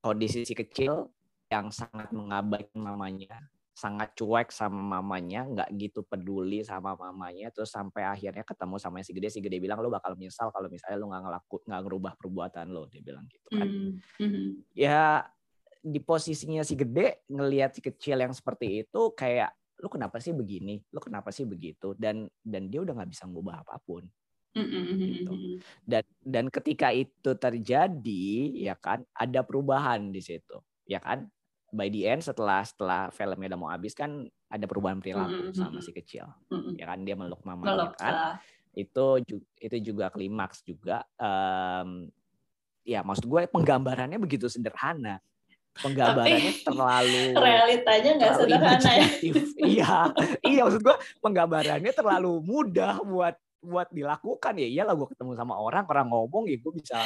kondisi 0.00 0.48
si 0.48 0.56
kecil 0.56 1.12
yang 1.50 1.68
sangat 1.74 2.08
mengabaikan 2.14 2.78
mamanya, 2.78 3.42
sangat 3.74 4.14
cuek 4.14 4.54
sama 4.54 5.02
mamanya, 5.02 5.44
nggak 5.50 5.68
gitu 5.74 6.06
peduli 6.06 6.62
sama 6.62 6.94
mamanya, 6.94 7.50
terus 7.50 7.74
sampai 7.74 8.06
akhirnya 8.06 8.46
ketemu 8.46 8.78
sama 8.78 9.02
si 9.02 9.10
gede, 9.10 9.28
si 9.34 9.42
gede 9.42 9.58
bilang 9.58 9.82
lo 9.82 9.90
bakal 9.90 10.14
menyesal 10.14 10.54
kalau 10.54 10.70
misalnya 10.70 10.96
lo 11.02 11.10
nggak 11.10 11.22
ngelaku, 11.26 11.56
nggak 11.66 11.80
ngerubah 11.82 12.12
perbuatan 12.14 12.66
lo, 12.70 12.86
dia 12.86 13.02
bilang 13.02 13.26
gitu 13.26 13.48
kan. 13.50 13.66
Mm 13.66 14.28
-hmm. 14.30 14.48
Ya 14.78 15.26
di 15.80 15.98
posisinya 15.98 16.62
si 16.62 16.76
gede 16.76 17.24
ngelihat 17.32 17.72
si 17.72 17.80
kecil 17.80 18.20
yang 18.20 18.36
seperti 18.36 18.84
itu 18.84 19.00
kayak 19.16 19.56
lu 19.80 19.88
kenapa 19.88 20.20
sih 20.20 20.36
begini 20.36 20.84
lu 20.92 21.00
kenapa 21.00 21.32
sih 21.32 21.48
begitu 21.48 21.96
dan 21.96 22.28
dan 22.44 22.68
dia 22.68 22.84
udah 22.84 22.92
nggak 22.92 23.10
bisa 23.16 23.24
ngubah 23.24 23.64
apa 23.64 23.80
pun 23.80 24.04
gitu. 25.24 25.32
dan 25.88 26.04
dan 26.20 26.52
ketika 26.52 26.92
itu 26.92 27.32
terjadi 27.32 28.28
ya 28.60 28.76
kan 28.76 29.00
ada 29.16 29.40
perubahan 29.40 30.12
di 30.12 30.20
situ 30.20 30.60
ya 30.84 31.00
kan 31.00 31.24
by 31.70 31.88
the 31.88 32.06
end 32.06 32.22
setelah 32.22 32.62
setelah 32.66 33.08
filmnya 33.14 33.54
udah 33.54 33.60
mau 33.60 33.70
habis 33.70 33.94
kan 33.94 34.26
ada 34.50 34.66
perubahan 34.66 34.98
perilaku 34.98 35.54
sama 35.54 35.78
si 35.78 35.94
kecil 35.94 36.26
ya 36.76 36.84
kan? 36.90 37.02
Dia 37.06 37.14
meluk 37.14 37.40
mamanya 37.46 37.94
kan 37.94 38.14
uh. 38.14 38.36
itu 38.74 39.22
itu 39.58 39.76
juga 39.82 40.10
klimaks 40.10 40.62
juga 40.66 41.06
um, 41.18 42.10
ya 42.82 43.06
maksud 43.06 43.26
gue 43.26 43.46
penggambarannya 43.50 44.18
begitu 44.18 44.50
sederhana. 44.50 45.22
Penggambarannya 45.70 46.50
Tapi, 46.50 46.66
terlalu 46.66 47.24
realitanya 47.46 48.10
nggak 48.18 48.32
sederhana 48.42 48.90
ya. 48.90 49.08
iya 49.62 49.94
iya 50.42 50.60
maksud 50.66 50.82
gue 50.82 50.96
penggambarannya 51.22 51.92
terlalu 51.94 52.42
mudah 52.42 52.98
buat 53.06 53.38
buat 53.60 53.92
dilakukan 53.92 54.56
ya 54.56 54.64
iyalah 54.64 54.96
gue 54.96 55.08
ketemu 55.12 55.36
sama 55.36 55.60
orang 55.60 55.84
orang 55.84 56.08
ngomong 56.08 56.48
ya 56.48 56.56
gue 56.56 56.72
bisa 56.72 56.96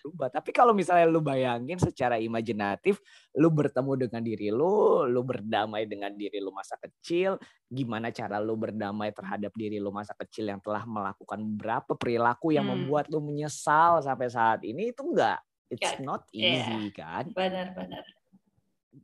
berubah 0.00 0.32
tapi 0.32 0.50
kalau 0.50 0.72
misalnya 0.72 1.04
lu 1.04 1.20
bayangin 1.20 1.76
secara 1.76 2.16
imajinatif 2.16 3.04
lu 3.36 3.52
bertemu 3.52 4.08
dengan 4.08 4.24
diri 4.24 4.48
lu 4.48 5.04
lu 5.04 5.20
berdamai 5.20 5.84
dengan 5.84 6.16
diri 6.16 6.40
lu 6.40 6.56
masa 6.56 6.80
kecil 6.80 7.36
gimana 7.68 8.08
cara 8.08 8.40
lu 8.40 8.56
berdamai 8.56 9.12
terhadap 9.12 9.52
diri 9.52 9.76
lu 9.76 9.92
masa 9.92 10.16
kecil 10.16 10.48
yang 10.48 10.58
telah 10.64 10.88
melakukan 10.88 11.36
beberapa 11.52 11.92
perilaku 11.92 12.56
yang 12.56 12.64
hmm. 12.64 12.88
membuat 12.88 13.12
lu 13.12 13.20
menyesal 13.20 14.00
sampai 14.00 14.32
saat 14.32 14.64
ini 14.64 14.96
itu 14.96 15.04
enggak 15.04 15.44
it's 15.68 15.84
yeah. 15.84 16.00
not 16.00 16.24
iya. 16.32 16.48
easy 16.48 16.80
yeah. 16.88 16.92
kan 16.96 17.24
benar-benar 17.36 18.04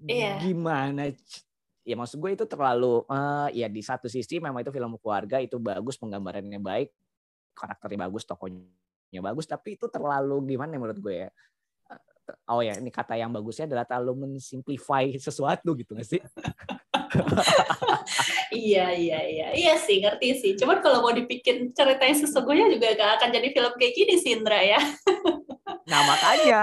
iya 0.08 0.32
gimana 0.40 1.12
ya 1.86 1.94
maksud 1.94 2.18
gue 2.18 2.34
itu 2.34 2.44
terlalu 2.50 3.06
uh, 3.06 3.46
ya 3.54 3.70
di 3.70 3.78
satu 3.78 4.10
sisi 4.10 4.42
memang 4.42 4.66
itu 4.66 4.74
film 4.74 4.98
keluarga 4.98 5.38
itu 5.38 5.54
bagus 5.62 5.94
penggambarannya 5.94 6.58
baik 6.58 6.90
karakternya 7.54 8.10
bagus 8.10 8.26
tokonya 8.26 9.20
bagus 9.22 9.46
tapi 9.46 9.78
itu 9.78 9.86
terlalu 9.86 10.42
gimana 10.50 10.74
ya 10.74 10.80
menurut 10.82 10.98
gue 10.98 11.14
ya? 11.24 11.28
Eh, 11.94 12.00
oh 12.50 12.60
ya 12.60 12.74
ini 12.76 12.90
kata 12.90 13.14
yang 13.14 13.30
bagusnya 13.30 13.70
adalah 13.70 13.86
terlalu 13.86 14.26
mensimplify 14.26 15.14
sesuatu 15.26 15.78
gitu 15.78 15.94
gak 15.94 16.04
sih? 16.10 16.20
Iya 18.46 18.94
iya 18.94 19.18
iya. 19.26 19.46
Iya 19.52 19.74
sih 19.78 19.98
ngerti 19.98 20.28
sih. 20.38 20.52
Cuman 20.54 20.78
kalau 20.78 21.02
mau 21.02 21.10
dibikin 21.10 21.74
ceritanya 21.74 22.14
sesungguhnya 22.14 22.70
juga 22.70 22.94
gak 22.94 23.12
akan 23.20 23.28
jadi 23.34 23.48
film 23.50 23.72
kayak 23.74 23.94
gini 23.94 24.14
sih 24.22 24.38
Indra 24.38 24.62
ya. 24.62 24.78
Nah 25.86 26.00
makanya 26.06 26.60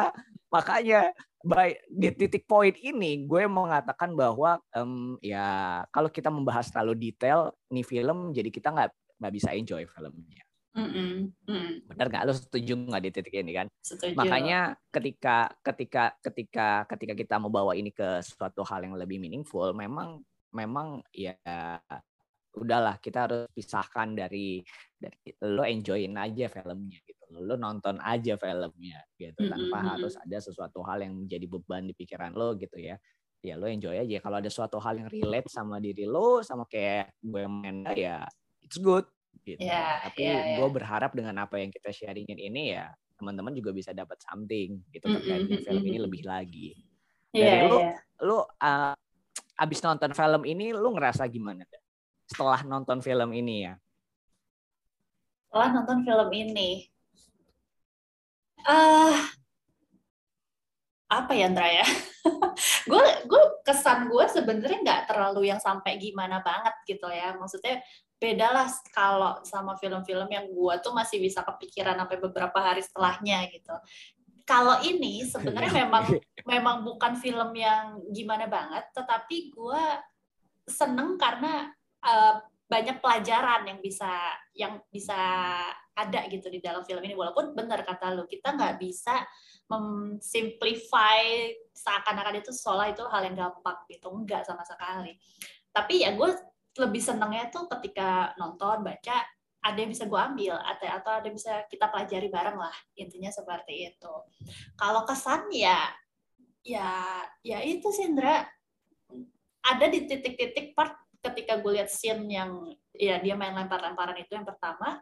makanya 0.47 1.01
by 1.43 1.75
di 1.91 2.09
titik 2.15 2.47
poin 2.47 2.71
ini 2.71 3.27
gue 3.27 3.43
mau 3.51 3.67
mengatakan 3.67 4.15
bahwa 4.15 4.63
um, 4.71 5.19
ya 5.19 5.83
kalau 5.91 6.07
kita 6.07 6.31
membahas 6.31 6.71
terlalu 6.71 7.11
detail 7.11 7.51
nih 7.67 7.83
film 7.83 8.31
jadi 8.31 8.47
kita 8.47 8.71
nggak 8.71 8.89
nggak 9.19 9.33
bisa 9.35 9.51
enjoy 9.51 9.83
filmnya. 9.83 10.43
Mm 10.73 10.89
-mm. 10.89 11.11
Mm. 11.45 11.71
Benar 11.85 12.07
nggak? 12.09 12.23
Lo 12.25 12.33
setuju 12.33 12.73
nggak 12.73 13.03
di 13.03 13.09
titik 13.13 13.35
ini 13.35 13.51
kan? 13.53 13.67
Setuju. 13.83 14.17
Makanya 14.17 14.73
ketika 14.89 15.51
ketika 15.61 16.15
ketika 16.23 16.67
ketika 16.89 17.13
kita 17.13 17.35
membawa 17.37 17.77
ini 17.77 17.93
ke 17.93 18.23
suatu 18.25 18.65
hal 18.65 18.87
yang 18.87 18.97
lebih 18.97 19.21
meaningful, 19.21 19.69
memang 19.75 20.23
memang 20.49 21.03
ya 21.13 21.37
udahlah 22.53 23.01
kita 23.01 23.29
harus 23.29 23.43
pisahkan 23.53 24.13
dari 24.13 24.61
dari 24.97 25.33
lo 25.41 25.65
enjoyin 25.65 26.13
aja 26.17 26.45
filmnya 26.49 27.01
gitu 27.01 27.12
lo 27.39 27.55
nonton 27.57 27.97
aja 28.03 28.37
filmnya 28.37 28.99
gitu 29.17 29.49
tanpa 29.49 29.77
mm 29.77 29.81
-hmm. 29.81 29.91
harus 29.97 30.13
ada 30.19 30.37
sesuatu 30.37 30.85
hal 30.85 31.01
yang 31.01 31.13
menjadi 31.17 31.45
beban 31.49 31.89
di 31.89 31.93
pikiran 31.97 32.35
lo 32.37 32.53
gitu 32.59 32.77
ya 32.77 32.99
ya 33.43 33.59
lo 33.59 33.67
enjoy 33.67 33.99
aja 33.99 34.23
kalau 34.23 34.39
ada 34.39 34.47
suatu 34.47 34.79
hal 34.79 35.03
yang 35.03 35.09
relate 35.11 35.51
sama 35.51 35.81
diri 35.81 36.07
lo 36.07 36.39
sama 36.39 36.63
kayak 36.63 37.11
gue 37.19 37.43
main 37.43 37.83
ya 37.91 38.23
it's 38.63 38.79
good 38.79 39.03
gitu 39.43 39.59
yeah, 39.59 39.99
tapi 40.07 40.23
yeah, 40.23 40.55
yeah. 40.55 40.57
gue 40.63 40.69
berharap 40.71 41.11
dengan 41.11 41.35
apa 41.43 41.59
yang 41.59 41.67
kita 41.67 41.91
sharingin 41.91 42.39
ini 42.39 42.79
ya 42.79 42.87
teman-teman 43.19 43.51
juga 43.51 43.75
bisa 43.75 43.91
dapat 43.91 44.15
something 44.23 44.79
gitu 44.95 45.05
terkait 45.05 45.43
mm 45.43 45.59
-hmm. 45.59 45.63
film 45.67 45.83
ini 45.83 45.99
lebih 45.99 46.23
lagi 46.23 46.71
dari 47.35 47.43
yeah, 47.43 47.67
lo 47.67 47.77
yeah. 47.83 47.95
lo 48.23 48.37
uh, 48.63 48.95
abis 49.59 49.79
nonton 49.83 50.15
film 50.15 50.41
ini 50.47 50.71
lo 50.71 50.89
ngerasa 50.95 51.27
gimana 51.27 51.67
setelah 52.23 52.63
nonton 52.63 53.03
film 53.03 53.29
ini 53.35 53.67
ya 53.67 53.73
setelah 55.51 55.69
nonton 55.75 55.99
film 56.07 56.29
ini 56.31 56.92
uh, 58.67 59.15
apa 61.13 61.31
ya 61.37 61.45
Andra 61.51 61.69
ya? 61.69 61.85
Gue 62.89 63.03
gue 63.27 63.43
kesan 63.63 64.11
gue 64.11 64.25
sebenarnya 64.27 64.79
nggak 64.83 65.03
terlalu 65.07 65.47
yang 65.49 65.59
sampai 65.61 65.95
gimana 65.99 66.43
banget 66.43 66.73
gitu 66.85 67.07
ya. 67.09 67.35
Maksudnya 67.37 67.79
beda 68.19 68.47
lah 68.55 68.67
kalau 68.95 69.39
sama 69.43 69.75
film-film 69.75 70.27
yang 70.31 70.47
gue 70.47 70.73
tuh 70.79 70.95
masih 70.95 71.19
bisa 71.19 71.43
kepikiran 71.43 71.99
sampai 71.99 72.17
beberapa 72.19 72.59
hari 72.59 72.83
setelahnya 72.83 73.47
gitu. 73.51 73.75
Kalau 74.43 74.79
ini 74.83 75.23
sebenarnya 75.23 75.71
memang 75.87 76.05
memang 76.43 76.77
bukan 76.83 77.13
film 77.19 77.51
yang 77.55 77.99
gimana 78.11 78.47
banget 78.47 78.83
tetapi 78.91 79.51
gue 79.51 79.83
seneng 80.67 81.19
karena 81.19 81.71
uh, 82.03 82.39
banyak 82.67 82.99
pelajaran 83.03 83.67
yang 83.67 83.79
bisa 83.83 84.11
yang 84.55 84.79
bisa 84.87 85.19
ada 85.93 86.25
gitu 86.29 86.49
di 86.49 86.59
dalam 86.59 86.81
film 86.85 87.01
ini. 87.05 87.13
Walaupun 87.13 87.53
benar 87.53 87.85
kata 87.85 88.13
lu 88.13 88.25
kita 88.25 88.53
nggak 88.53 88.81
bisa 88.81 89.21
memsimplify 89.69 91.49
seakan-akan 91.73 92.41
itu 92.41 92.51
seolah 92.51 92.91
itu 92.91 93.05
hal 93.07 93.21
yang 93.25 93.37
gampang 93.37 93.77
gitu. 93.89 94.09
Enggak 94.09 94.45
sama 94.45 94.65
sekali. 94.65 95.17
Tapi 95.73 96.05
ya 96.05 96.13
gue 96.13 96.29
lebih 96.81 97.01
senengnya 97.01 97.53
tuh 97.53 97.69
ketika 97.69 98.33
nonton 98.41 98.81
baca 98.81 99.21
ada 99.63 99.77
yang 99.79 99.93
bisa 99.93 100.09
gue 100.09 100.19
ambil 100.19 100.59
atau 100.59 100.87
atau 100.91 101.11
ada 101.15 101.25
yang 101.29 101.37
bisa 101.39 101.63
kita 101.71 101.87
pelajari 101.87 102.27
bareng 102.27 102.57
lah 102.59 102.75
intinya 102.99 103.31
seperti 103.31 103.93
itu. 103.93 104.13
Kalau 104.75 105.07
kesan 105.07 105.47
ya 105.53 105.79
ya 106.65 107.23
ya 107.45 107.59
itu 107.63 107.87
Sindra 107.93 108.43
ada 109.63 109.85
di 109.87 110.03
titik-titik 110.03 110.75
part 110.75 110.99
ketika 111.23 111.55
gue 111.63 111.79
lihat 111.79 111.87
scene 111.87 112.27
yang 112.27 112.67
ya 112.91 113.23
dia 113.23 113.39
main 113.39 113.55
lempar-lemparan 113.55 114.19
itu 114.19 114.35
yang 114.35 114.43
pertama 114.43 114.99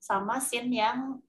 sama 0.00 0.40
scene 0.40 0.80
yang 0.80 1.20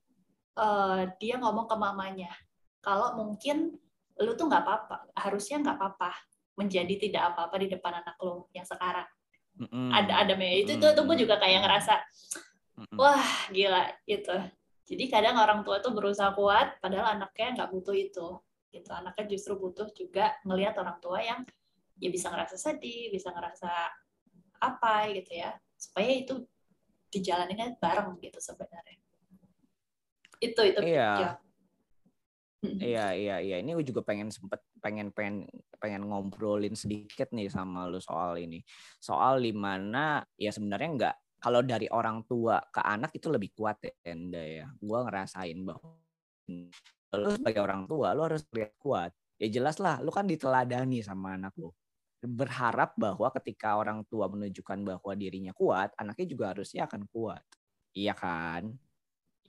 uh, 0.56 1.04
dia 1.20 1.36
ngomong 1.38 1.68
ke 1.68 1.76
mamanya. 1.76 2.32
Kalau 2.80 3.20
mungkin 3.20 3.76
lu 4.18 4.32
tuh 4.34 4.48
nggak 4.48 4.64
apa-apa 4.64 4.96
harusnya 5.20 5.60
nggak 5.62 5.78
apa-apa 5.78 6.12
menjadi 6.56 6.94
tidak 6.98 7.34
apa-apa 7.34 7.56
di 7.62 7.68
depan 7.72 8.00
anak 8.02 8.16
lu 8.24 8.48
yang 8.56 8.66
sekarang. 8.66 9.06
Mm-hmm. 9.52 9.92
ada 9.92 10.24
ada 10.24 10.34
itu 10.48 10.80
itu 10.80 10.88
tuh 10.96 11.04
gue 11.04 11.28
juga 11.28 11.36
kayak 11.36 11.68
ngerasa 11.68 11.94
wah 12.96 13.28
gila 13.52 13.84
gitu. 14.08 14.34
Jadi 14.88 15.04
kadang 15.12 15.40
orang 15.40 15.62
tua 15.68 15.84
tuh 15.84 15.92
berusaha 15.92 16.32
kuat 16.34 16.80
padahal 16.80 17.20
anaknya 17.20 17.60
nggak 17.60 17.70
butuh 17.70 17.96
itu 17.96 18.40
gitu. 18.72 18.90
Anaknya 18.96 19.26
justru 19.28 19.60
butuh 19.60 19.92
juga 19.92 20.40
melihat 20.48 20.80
orang 20.80 20.98
tua 21.04 21.20
yang 21.20 21.44
ya 22.00 22.10
bisa 22.10 22.32
ngerasa 22.32 22.56
sedih 22.56 23.12
bisa 23.12 23.30
ngerasa 23.36 23.70
apa 24.64 25.12
gitu 25.12 25.32
ya. 25.36 25.52
Supaya 25.76 26.10
itu 26.16 26.48
dijalaninnya 27.12 27.76
bareng 27.78 28.18
gitu 28.24 28.40
sebenarnya. 28.40 28.98
Itu 30.40 30.62
itu. 30.64 30.80
Iya. 30.82 31.38
Iya 32.62 33.08
iya 33.18 33.36
iya. 33.42 33.56
Ini 33.58 33.74
gue 33.74 33.86
juga 33.86 34.06
pengen 34.06 34.30
sempet 34.30 34.62
pengen 34.80 35.10
pengen 35.12 35.50
pengen 35.82 36.06
ngobrolin 36.06 36.78
sedikit 36.78 37.34
nih 37.34 37.50
sama 37.50 37.90
lu 37.90 37.98
soal 37.98 38.38
ini. 38.38 38.62
Soal 39.02 39.42
di 39.42 39.50
mana 39.52 40.22
ya 40.38 40.54
sebenarnya 40.54 40.90
enggak 40.90 41.16
kalau 41.42 41.66
dari 41.66 41.90
orang 41.90 42.22
tua 42.30 42.62
ke 42.70 42.82
anak 42.86 43.18
itu 43.18 43.34
lebih 43.34 43.50
kuat 43.58 43.82
ya 43.82 43.94
Enda 44.14 44.42
ya. 44.42 44.66
Gue 44.78 45.00
ngerasain 45.02 45.58
bahwa 45.66 45.98
lu 47.18 47.30
sebagai 47.34 47.62
orang 47.66 47.90
tua 47.90 48.14
lu 48.14 48.30
harus 48.30 48.46
lihat 48.54 48.78
kuat. 48.78 49.12
Ya 49.42 49.50
jelas 49.50 49.82
lah 49.82 49.98
lu 50.06 50.14
kan 50.14 50.30
diteladani 50.30 51.02
sama 51.02 51.34
anak 51.34 51.58
lu 51.58 51.74
berharap 52.22 52.94
bahwa 52.94 53.34
ketika 53.42 53.82
orang 53.82 54.06
tua 54.06 54.30
menunjukkan 54.30 54.86
bahwa 54.86 55.12
dirinya 55.18 55.54
kuat, 55.58 55.90
anaknya 55.98 56.28
juga 56.30 56.46
harusnya 56.54 56.86
akan 56.86 57.10
kuat. 57.10 57.42
Iya 57.98 58.14
kan? 58.14 58.78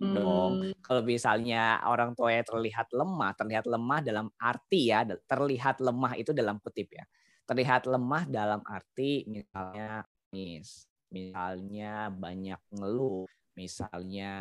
Hmm. 0.00 0.14
Dong. 0.16 0.52
Kalau 0.80 1.02
misalnya 1.04 1.84
orang 1.84 2.16
tua 2.16 2.32
yang 2.32 2.48
terlihat 2.48 2.88
lemah, 2.96 3.36
terlihat 3.36 3.68
lemah 3.68 4.00
dalam 4.00 4.26
arti 4.40 4.88
ya, 4.88 5.04
terlihat 5.04 5.84
lemah 5.84 6.16
itu 6.16 6.32
dalam 6.32 6.56
kutip 6.64 6.96
ya. 6.96 7.04
Terlihat 7.44 7.84
lemah 7.84 8.24
dalam 8.24 8.64
arti 8.64 9.28
misalnya 9.28 10.08
mis, 10.32 10.88
misalnya 11.12 12.08
banyak 12.08 12.60
ngeluh, 12.72 13.28
misalnya 13.52 14.32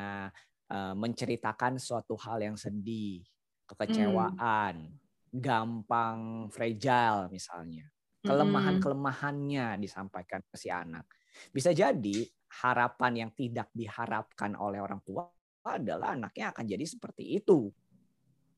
uh, 0.72 0.96
menceritakan 0.96 1.76
suatu 1.76 2.16
hal 2.16 2.40
yang 2.40 2.56
sedih, 2.56 3.28
kekecewaan, 3.68 4.88
hmm. 4.88 4.96
gampang 5.36 6.48
fragile 6.48 7.28
misalnya 7.28 7.92
kelemahan-kelemahannya 8.22 9.82
disampaikan 9.82 10.42
ke 10.46 10.56
si 10.58 10.70
anak. 10.70 11.06
Bisa 11.50 11.74
jadi 11.74 12.26
harapan 12.62 13.28
yang 13.28 13.32
tidak 13.34 13.72
diharapkan 13.74 14.54
oleh 14.60 14.84
orang 14.84 15.02
tua 15.02 15.26
adalah 15.66 16.18
anaknya 16.18 16.54
akan 16.54 16.66
jadi 16.66 16.86
seperti 16.86 17.42
itu. 17.42 17.70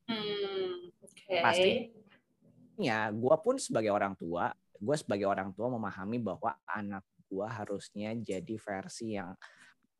Hmm, 0.07 0.91
okay. 0.99 1.39
Pasti 1.39 1.71
artinya 2.73 3.13
gue 3.13 3.35
pun 3.37 3.55
sebagai 3.61 3.93
orang 3.93 4.17
tua 4.17 4.49
gue 4.81 4.95
sebagai 4.97 5.29
orang 5.29 5.53
tua 5.53 5.69
memahami 5.69 6.17
bahwa 6.17 6.57
anak 6.65 7.05
gue 7.29 7.45
harusnya 7.45 8.17
jadi 8.17 8.55
versi 8.57 9.13
yang 9.13 9.37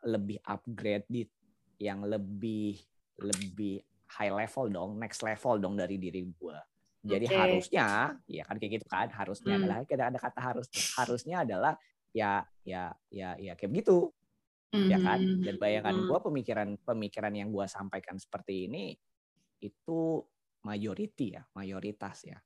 lebih 0.09 0.41
upgrade 0.41 1.29
yang 1.77 2.01
lebih 2.01 2.81
lebih 3.21 3.77
high 4.17 4.33
level 4.33 4.73
dong 4.73 4.91
next 4.97 5.21
level 5.21 5.61
dong 5.61 5.77
dari 5.77 6.01
diri 6.01 6.25
gue 6.25 6.57
jadi 7.03 7.25
okay. 7.27 7.37
harusnya 7.37 7.87
ya 8.25 8.43
kan 8.47 8.55
kayak 8.57 8.71
gitu 8.79 8.87
kan 8.87 9.11
harusnya 9.11 9.53
hmm. 9.59 9.59
adalah 9.67 9.77
ada 9.83 10.05
ada 10.07 10.19
kata 10.19 10.39
harus 10.39 10.67
harusnya 10.95 11.43
adalah 11.43 11.73
ya 12.15 12.47
ya 12.63 12.93
ya 13.11 13.35
ya 13.41 13.53
kayak 13.59 13.71
begitu 13.73 14.13
mm-hmm. 14.73 14.89
ya 14.89 14.97
kan 15.01 15.19
hmm, 15.19 15.41
dan 15.43 15.55
bayangan 15.57 15.93
mm-hmm. 15.97 16.09
gue 16.09 16.19
pemikiran 16.29 16.69
pemikiran 16.85 17.33
yang 17.33 17.49
gue 17.49 17.65
sampaikan 17.65 18.15
seperti 18.21 18.69
ini 18.69 18.93
itu 19.59 20.21
majority 20.63 21.35
ya 21.35 21.43
mayoritas 21.57 22.23
ya 22.23 22.37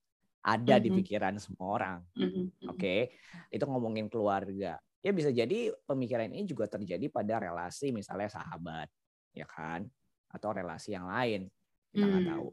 ada 0.47 0.79
mm-hmm. 0.79 0.83
di 0.83 0.89
pikiran 1.03 1.35
semua 1.37 1.67
orang 1.75 1.99
mm-hmm. 2.15 2.71
oke 2.71 2.79
okay? 2.79 3.11
itu 3.51 3.63
ngomongin 3.67 4.07
keluarga 4.07 4.79
ya 5.03 5.11
bisa 5.11 5.29
jadi 5.29 5.71
pemikiran 5.87 6.31
ini 6.31 6.47
juga 6.47 6.67
terjadi 6.67 7.07
pada 7.11 7.43
relasi 7.43 7.91
misalnya 7.91 8.31
sahabat 8.31 8.91
ya 9.35 9.45
kan 9.45 9.87
atau 10.31 10.49
relasi 10.51 10.95
yang 10.95 11.07
lain 11.07 11.47
kita 11.93 12.03
nggak 12.03 12.23
mm. 12.27 12.31
tahu 12.33 12.49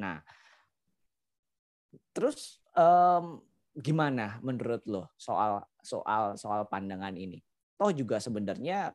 nah 0.00 0.18
terus 2.14 2.62
um, 2.74 3.42
gimana 3.74 4.42
menurut 4.42 4.82
lo 4.86 5.04
soal 5.14 5.62
soal 5.80 6.34
soal 6.38 6.66
pandangan 6.66 7.14
ini? 7.14 7.40
Toh 7.78 7.90
juga 7.94 8.20
sebenarnya 8.20 8.92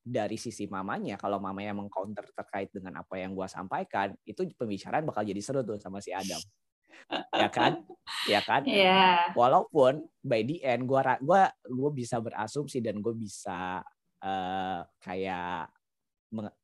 dari 0.00 0.40
sisi 0.40 0.64
mamanya, 0.64 1.20
kalau 1.20 1.36
mamanya 1.36 1.76
mengcounter 1.76 2.24
terkait 2.32 2.72
dengan 2.72 3.04
apa 3.04 3.20
yang 3.20 3.36
gua 3.36 3.46
sampaikan, 3.46 4.16
itu 4.24 4.48
pembicaraan 4.56 5.04
bakal 5.04 5.22
jadi 5.22 5.38
seru 5.44 5.60
tuh 5.60 5.76
sama 5.76 6.00
si 6.00 6.10
Adam. 6.10 6.40
ya 7.36 7.48
kan? 7.52 7.84
Ya 8.26 8.40
kan? 8.40 8.62
Yeah. 8.68 9.32
Walaupun 9.36 10.08
by 10.24 10.40
the 10.42 10.64
end 10.64 10.88
gua 10.88 11.20
gua 11.20 11.52
gua 11.68 11.90
bisa 11.92 12.16
berasumsi 12.18 12.80
dan 12.80 13.04
gue 13.04 13.12
bisa 13.12 13.84
uh, 14.24 14.80
kayak 15.00 15.68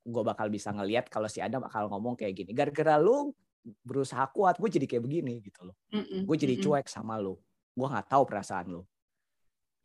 gue 0.06 0.22
bakal 0.22 0.46
bisa 0.46 0.70
ngelihat 0.70 1.10
kalau 1.10 1.26
si 1.26 1.42
Adam 1.42 1.66
bakal 1.66 1.90
ngomong 1.90 2.14
kayak 2.14 2.38
gini. 2.38 2.54
Gara-gara 2.54 2.96
lu 3.02 3.34
berusaha 3.82 4.22
kuat 4.30 4.62
gue 4.62 4.70
jadi 4.70 4.86
kayak 4.86 5.02
begini 5.02 5.42
gitu 5.42 5.66
loh. 5.66 5.76
Mm 5.90 6.22
gue 6.26 6.36
jadi 6.38 6.54
cuek 6.62 6.86
sama 6.86 7.18
lo 7.18 7.42
gue 7.76 7.86
nggak 7.86 8.08
tahu 8.08 8.22
perasaan 8.24 8.72
lo 8.72 8.82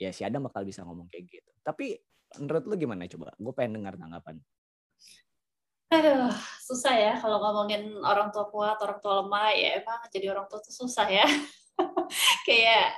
ya 0.02 0.10
si 0.10 0.26
Adam 0.26 0.50
bakal 0.50 0.66
bisa 0.66 0.82
ngomong 0.82 1.06
kayak 1.14 1.30
gitu. 1.30 1.52
Tapi 1.62 1.94
menurut 2.42 2.64
lo 2.66 2.74
gimana 2.74 3.06
coba? 3.06 3.30
Gue 3.38 3.54
pengen 3.54 3.82
dengar 3.82 3.94
tanggapan. 4.02 4.42
Aduh, 5.92 6.32
susah 6.64 6.96
ya 6.96 7.14
kalau 7.20 7.38
ngomongin 7.44 8.00
orang 8.00 8.32
tua 8.32 8.48
kuat, 8.50 8.80
orang 8.82 8.98
tua 9.04 9.22
lemah. 9.22 9.52
Ya 9.54 9.84
emang 9.84 10.02
jadi 10.10 10.34
orang 10.34 10.50
tua 10.50 10.64
tuh 10.64 10.74
susah 10.74 11.06
ya. 11.06 11.28
Kayak 12.48 12.98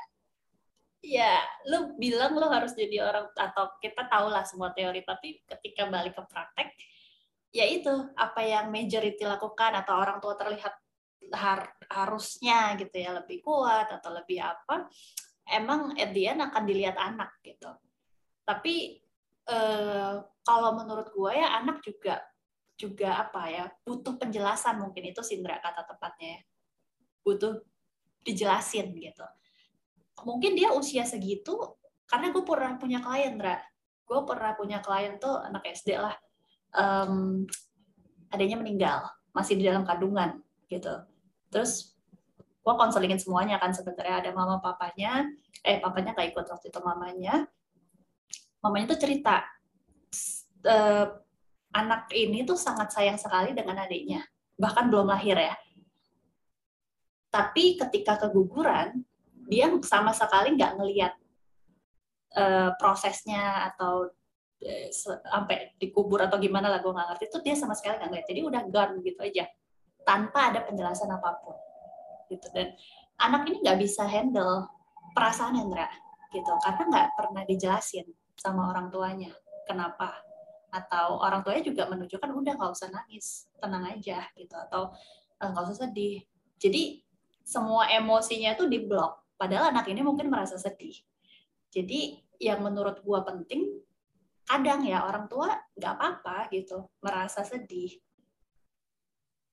ya 1.04 1.44
lu 1.68 2.00
bilang 2.00 2.32
lu 2.40 2.48
harus 2.48 2.72
jadi 2.72 3.04
orang 3.04 3.28
atau 3.36 3.76
kita 3.84 4.08
tahu 4.08 4.32
lah 4.32 4.46
semua 4.48 4.72
teori. 4.72 5.04
Tapi 5.04 5.44
ketika 5.44 5.90
balik 5.92 6.16
ke 6.16 6.24
praktek 6.24 6.72
ya 7.54 7.66
itu 7.70 7.94
apa 8.18 8.42
yang 8.42 8.74
majority 8.74 9.22
lakukan 9.24 9.78
atau 9.78 9.94
orang 10.02 10.18
tua 10.18 10.34
terlihat 10.34 10.74
har 11.34 11.70
harusnya 11.88 12.74
gitu 12.82 12.98
ya 12.98 13.14
lebih 13.14 13.46
kuat 13.46 13.90
atau 13.94 14.10
lebih 14.12 14.42
apa 14.42 14.90
emang 15.54 15.94
at 15.96 16.12
the 16.12 16.28
end 16.28 16.42
akan 16.42 16.64
dilihat 16.66 16.98
anak 16.98 17.30
gitu. 17.46 17.70
Tapi 18.44 19.00
eh, 19.48 20.14
kalau 20.44 20.70
menurut 20.76 21.14
gue 21.14 21.32
ya 21.38 21.62
anak 21.62 21.80
juga 21.86 22.20
juga 22.74 23.22
apa 23.22 23.48
ya 23.48 23.66
butuh 23.86 24.18
penjelasan 24.18 24.82
mungkin 24.82 25.14
itu 25.14 25.22
Sindra 25.22 25.62
kata 25.62 25.86
tepatnya 25.86 26.42
ya. 26.42 26.42
butuh 27.24 27.54
dijelasin 28.26 28.92
gitu. 28.98 29.26
Mungkin 30.26 30.58
dia 30.58 30.74
usia 30.76 31.06
segitu 31.08 31.56
karena 32.10 32.34
gue 32.34 32.44
pernah 32.44 32.76
punya 32.76 33.00
klien 33.00 33.38
Dra 33.40 33.58
gue 34.04 34.20
pernah 34.28 34.52
punya 34.54 34.84
klien 34.84 35.16
tuh 35.18 35.40
anak 35.40 35.64
SD 35.72 35.96
lah 35.96 36.14
um, 36.74 37.46
adanya 38.34 38.58
meninggal 38.60 39.06
masih 39.34 39.58
di 39.58 39.66
dalam 39.66 39.86
kandungan 39.86 40.42
gitu. 40.70 40.94
Terus 41.50 41.94
gue 42.64 42.74
konselingin 42.74 43.20
semuanya 43.20 43.60
kan 43.60 43.76
sebenarnya 43.76 44.24
ada 44.24 44.32
mama 44.32 44.58
papanya 44.64 45.28
eh 45.62 45.84
papanya 45.84 46.16
gak 46.16 46.34
ikut 46.34 46.46
waktu 46.50 46.68
itu 46.70 46.80
mamanya. 46.82 47.36
Mamanya 48.64 48.96
tuh 48.96 49.00
cerita 49.02 49.44
uh, 50.66 51.08
anak 51.74 52.08
ini 52.14 52.46
tuh 52.48 52.56
sangat 52.56 52.94
sayang 52.94 53.20
sekali 53.20 53.52
dengan 53.52 53.82
adiknya 53.84 54.24
bahkan 54.58 54.88
belum 54.90 55.10
lahir 55.10 55.38
ya. 55.38 55.56
Tapi 57.34 57.82
ketika 57.82 58.22
keguguran 58.22 59.02
dia 59.50 59.68
sama 59.84 60.14
sekali 60.14 60.54
nggak 60.56 60.74
ngelihat 60.80 61.14
uh, 62.38 62.72
prosesnya 62.78 63.74
atau 63.74 64.14
sampai 64.92 65.76
dikubur 65.78 66.24
atau 66.24 66.40
gimana 66.40 66.72
lah 66.72 66.80
gue 66.80 66.92
nggak 66.92 67.08
ngerti. 67.14 67.24
Itu 67.30 67.40
dia 67.44 67.56
sama 67.58 67.76
sekali 67.76 68.00
nggak 68.00 68.10
ngeliat. 68.10 68.28
Jadi 68.28 68.40
udah 68.44 68.62
gone 68.72 68.94
gitu 69.04 69.20
aja 69.22 69.46
tanpa 70.04 70.52
ada 70.52 70.60
penjelasan 70.68 71.10
apa 71.12 71.30
pun 71.44 71.58
gitu. 72.32 72.48
Dan 72.52 72.76
anak 73.20 73.48
ini 73.50 73.64
nggak 73.64 73.80
bisa 73.80 74.04
handle 74.08 74.68
perasaan 75.14 75.56
Hendra 75.56 75.88
gitu. 76.32 76.52
Karena 76.64 76.84
nggak 76.90 77.08
pernah 77.16 77.44
dijelasin 77.46 78.08
sama 78.36 78.72
orang 78.72 78.90
tuanya 78.90 79.32
kenapa. 79.68 80.12
Atau 80.74 81.22
orang 81.22 81.46
tuanya 81.46 81.64
juga 81.64 81.86
menunjukkan 81.86 82.30
udah 82.34 82.54
nggak 82.58 82.72
usah 82.74 82.90
nangis 82.90 83.48
tenang 83.62 83.86
aja 83.88 84.26
gitu. 84.36 84.56
Atau 84.56 84.92
eh, 85.40 85.48
nggak 85.48 85.64
usah 85.70 85.88
sedih. 85.88 86.24
Jadi 86.58 87.04
semua 87.44 87.92
emosinya 87.92 88.56
tuh 88.56 88.72
diblok 88.72 89.36
padahal 89.36 89.76
anak 89.76 89.92
ini 89.92 90.00
mungkin 90.00 90.32
merasa 90.32 90.56
sedih. 90.56 90.96
Jadi 91.74 92.22
yang 92.40 92.64
menurut 92.64 93.04
gua 93.04 93.22
penting 93.28 93.84
kadang 94.44 94.84
ya 94.84 95.08
orang 95.08 95.26
tua 95.32 95.56
nggak 95.76 95.94
apa-apa 95.96 96.38
gitu 96.52 96.88
merasa 97.00 97.42
sedih. 97.48 97.96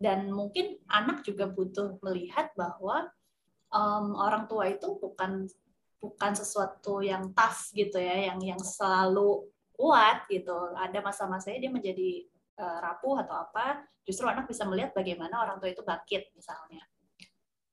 Dan 0.00 0.32
mungkin 0.32 0.80
anak 0.88 1.20
juga 1.22 1.44
butuh 1.44 2.00
melihat 2.00 2.50
bahwa 2.56 3.12
um, 3.68 4.16
orang 4.16 4.48
tua 4.48 4.72
itu 4.72 4.96
bukan 4.96 5.44
bukan 6.00 6.32
sesuatu 6.32 7.04
yang 7.04 7.36
tough 7.36 7.68
gitu 7.76 8.00
ya 8.00 8.32
yang 8.32 8.40
yang 8.40 8.60
selalu 8.60 9.44
kuat 9.76 10.24
gitu. 10.32 10.72
Ada 10.72 11.04
masa-masanya 11.04 11.68
dia 11.68 11.72
menjadi 11.72 12.10
uh, 12.56 12.78
rapuh 12.80 13.20
atau 13.20 13.36
apa 13.44 13.84
justru 14.08 14.24
anak 14.24 14.48
bisa 14.48 14.64
melihat 14.64 14.96
bagaimana 14.96 15.44
orang 15.44 15.60
tua 15.60 15.68
itu 15.68 15.84
bangkit 15.84 16.32
misalnya. 16.32 16.80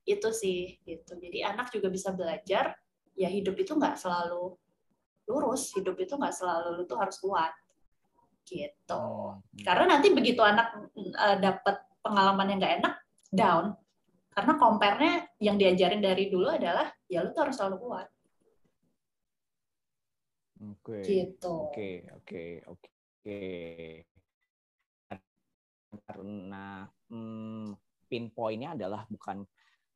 Itu 0.04 0.36
sih 0.36 0.78
gitu. 0.84 1.16
Jadi 1.16 1.48
anak 1.48 1.72
juga 1.72 1.88
bisa 1.88 2.12
belajar 2.12 2.76
ya 3.18 3.32
hidup 3.32 3.56
itu 3.58 3.74
nggak 3.74 3.98
selalu 3.98 4.54
lurus 5.28 5.76
hidup 5.76 6.00
itu 6.00 6.16
nggak 6.16 6.34
selalu 6.34 6.82
lu 6.82 6.84
tuh 6.88 6.98
harus 6.98 7.20
kuat. 7.20 7.52
Gitu. 8.48 8.96
Oh, 8.96 9.36
iya. 9.60 9.68
karena 9.68 10.00
nanti 10.00 10.08
begitu 10.16 10.40
anak 10.40 10.72
uh, 10.96 10.96
e, 10.96 11.28
dapat 11.44 11.84
pengalaman 12.00 12.48
yang 12.48 12.60
nggak 12.64 12.76
enak 12.80 12.96
down. 13.28 13.66
Karena 14.32 14.54
compare-nya 14.56 15.14
yang 15.44 15.60
diajarin 15.60 16.00
dari 16.00 16.32
dulu 16.32 16.48
adalah 16.48 16.88
ya 17.12 17.28
lu 17.28 17.36
tuh 17.36 17.44
harus 17.44 17.60
selalu 17.60 17.78
kuat. 17.84 18.08
Oke 20.58 21.04
okay. 21.04 21.04
gitu. 21.04 21.54
oke 21.68 21.90
oke 22.24 22.44
oke. 22.72 23.42
Karena 26.08 26.88
hmm, 27.12 27.76
pinpointnya 28.08 28.80
adalah 28.80 29.04
bukan 29.12 29.44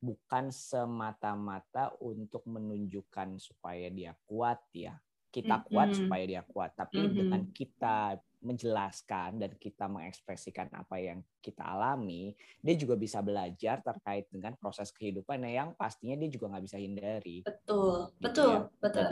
bukan 0.01 0.49
semata-mata 0.49 1.93
untuk 2.01 2.43
menunjukkan 2.49 3.37
supaya 3.37 3.87
dia 3.93 4.17
kuat 4.25 4.59
ya 4.73 4.97
kita 5.31 5.63
kuat 5.65 5.89
mm 5.89 5.93
-hmm. 5.95 5.99
supaya 6.05 6.23
dia 6.27 6.43
kuat 6.43 6.71
tapi 6.75 6.99
mm 6.99 7.07
-hmm. 7.07 7.15
dengan 7.17 7.41
kita 7.55 7.97
menjelaskan 8.41 9.37
dan 9.37 9.51
kita 9.55 9.85
mengekspresikan 9.85 10.67
apa 10.73 10.97
yang 10.97 11.19
kita 11.39 11.61
alami 11.61 12.33
dia 12.59 12.75
juga 12.75 12.97
bisa 12.97 13.21
belajar 13.21 13.79
terkait 13.85 14.27
dengan 14.27 14.57
proses 14.57 14.91
kehidupan 14.91 15.45
yang 15.47 15.71
pastinya 15.77 16.17
dia 16.19 16.29
juga 16.29 16.51
nggak 16.51 16.65
bisa 16.65 16.77
hindari 16.81 17.45
betul 17.45 18.11
gitu 18.17 18.25
betul 18.27 18.51
ya. 18.51 18.61
betul 18.81 19.07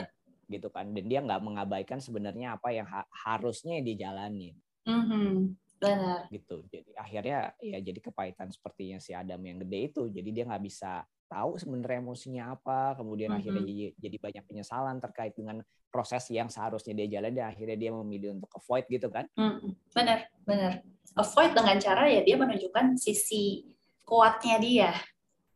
gitu 0.50 0.68
kan 0.68 0.86
dan 0.90 1.04
dia 1.06 1.20
nggak 1.22 1.42
mengabaikan 1.46 2.02
sebenarnya 2.02 2.58
apa 2.58 2.74
yang 2.74 2.86
ha 2.90 3.06
harusnya 3.24 3.78
dijalani 3.80 4.58
mm 4.82 5.02
-hmm. 5.06 5.30
benar 5.78 6.26
gitu 6.34 6.66
jadi 6.66 6.90
akhirnya 6.98 7.38
ya 7.62 7.78
jadi 7.78 7.98
kepahitan 8.02 8.50
sepertinya 8.50 8.98
si 8.98 9.14
Adam 9.14 9.40
yang 9.46 9.62
gede 9.62 9.94
itu 9.94 10.02
jadi 10.10 10.28
dia 10.34 10.44
nggak 10.50 10.64
bisa 10.66 11.06
tahu 11.30 11.54
sebenarnya 11.62 12.02
emosinya 12.02 12.44
apa, 12.58 12.98
kemudian 12.98 13.30
mm 13.30 13.38
-hmm. 13.38 13.38
akhirnya 13.38 13.62
jadi, 13.62 13.86
jadi 14.02 14.16
banyak 14.18 14.44
penyesalan 14.50 14.98
terkait 14.98 15.32
dengan 15.38 15.62
proses 15.90 16.24
yang 16.30 16.46
seharusnya 16.46 16.94
dia 16.94 17.18
jalan 17.18 17.34
dan 17.34 17.50
akhirnya 17.50 17.76
dia 17.76 17.90
memilih 17.90 18.38
untuk 18.38 18.50
avoid 18.54 18.86
gitu 18.86 19.10
kan? 19.10 19.26
Mm, 19.34 19.74
benar, 19.90 20.18
benar. 20.46 20.72
Avoid 21.18 21.52
dengan 21.52 21.76
cara 21.82 22.06
ya 22.06 22.22
dia 22.22 22.38
menunjukkan 22.38 22.94
sisi 22.94 23.66
kuatnya 24.06 24.56
dia, 24.62 24.90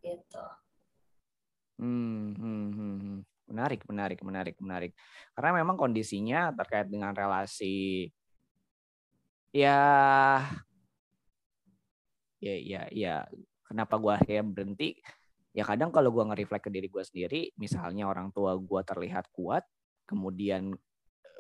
gitu. 0.03 0.45
Hmm, 1.79 2.35
hmm, 2.35 2.67
hmm, 2.71 2.97
hmm. 2.99 3.19
menarik, 3.51 3.81
menarik, 3.87 4.21
menarik, 4.23 4.57
menarik. 4.59 4.93
Karena 5.35 5.51
memang 5.63 5.79
kondisinya 5.79 6.51
terkait 6.55 6.91
dengan 6.91 7.15
relasi 7.15 8.11
ya 9.55 9.79
ya 12.43 12.55
ya 12.59 12.83
ya 12.91 13.15
kenapa 13.63 13.95
gua 14.03 14.19
akhirnya 14.19 14.43
berhenti 14.43 14.99
ya 15.55 15.63
kadang 15.63 15.95
kalau 15.95 16.11
gue 16.11 16.27
nge-reflect 16.27 16.67
ke 16.67 16.71
diri 16.75 16.91
gue 16.91 17.05
sendiri 17.07 17.41
misalnya 17.63 18.11
orang 18.11 18.35
tua 18.35 18.59
gue 18.59 18.81
terlihat 18.83 19.31
kuat 19.31 19.63
kemudian 20.05 20.73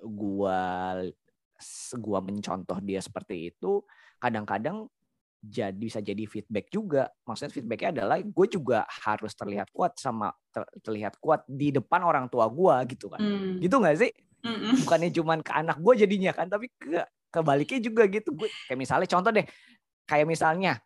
gue 0.05 0.61
gua 1.96 2.20
mencontoh 2.20 2.79
dia 2.83 3.00
seperti 3.00 3.55
itu 3.55 3.81
kadang-kadang 4.20 4.88
jadi 5.44 5.77
bisa 5.77 6.00
jadi 6.00 6.24
feedback 6.24 6.72
juga 6.72 7.12
maksudnya 7.29 7.53
feedbacknya 7.53 7.90
adalah 8.00 8.16
gue 8.24 8.46
juga 8.48 8.88
harus 8.88 9.37
terlihat 9.37 9.68
kuat 9.77 9.92
sama 10.00 10.33
ter, 10.48 10.64
terlihat 10.81 11.20
kuat 11.20 11.44
di 11.44 11.68
depan 11.68 12.00
orang 12.00 12.33
tua 12.33 12.48
gue 12.48 12.96
gitu 12.96 13.12
kan 13.12 13.20
hmm. 13.20 13.61
gitu 13.61 13.77
nggak 13.77 13.96
sih 14.00 14.12
Mm-mm. 14.44 14.81
bukannya 14.85 15.12
cuman 15.12 15.38
ke 15.44 15.53
anak 15.53 15.77
gue 15.85 15.94
jadinya 16.00 16.33
kan 16.33 16.48
tapi 16.48 16.72
ke 16.81 17.05
kebaliknya 17.29 17.81
juga 17.85 18.09
gitu 18.09 18.33
gue 18.33 18.48
kayak 18.68 18.79
misalnya 18.81 19.09
contoh 19.09 19.33
deh 19.37 19.44
kayak 20.09 20.24
misalnya 20.24 20.81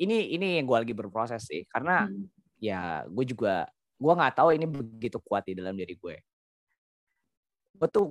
ini 0.00 0.32
ini 0.32 0.60
yang 0.60 0.64
gue 0.64 0.78
lagi 0.88 0.94
berproses 0.96 1.44
sih 1.44 1.68
karena 1.68 2.08
hmm. 2.08 2.24
ya 2.62 3.04
gue 3.04 3.24
juga 3.28 3.68
gue 3.98 4.12
nggak 4.14 4.34
tahu 4.38 4.48
ini 4.56 4.64
begitu 4.64 5.20
kuat 5.20 5.44
di 5.44 5.52
dalam 5.58 5.76
diri 5.76 5.92
gue 5.92 6.16
gue 7.78 7.88
tuh 7.88 8.06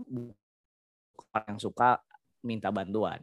orang 1.36 1.45
yang 1.51 1.60
suka 1.60 1.99
minta 2.41 2.71
bantuan 2.71 3.19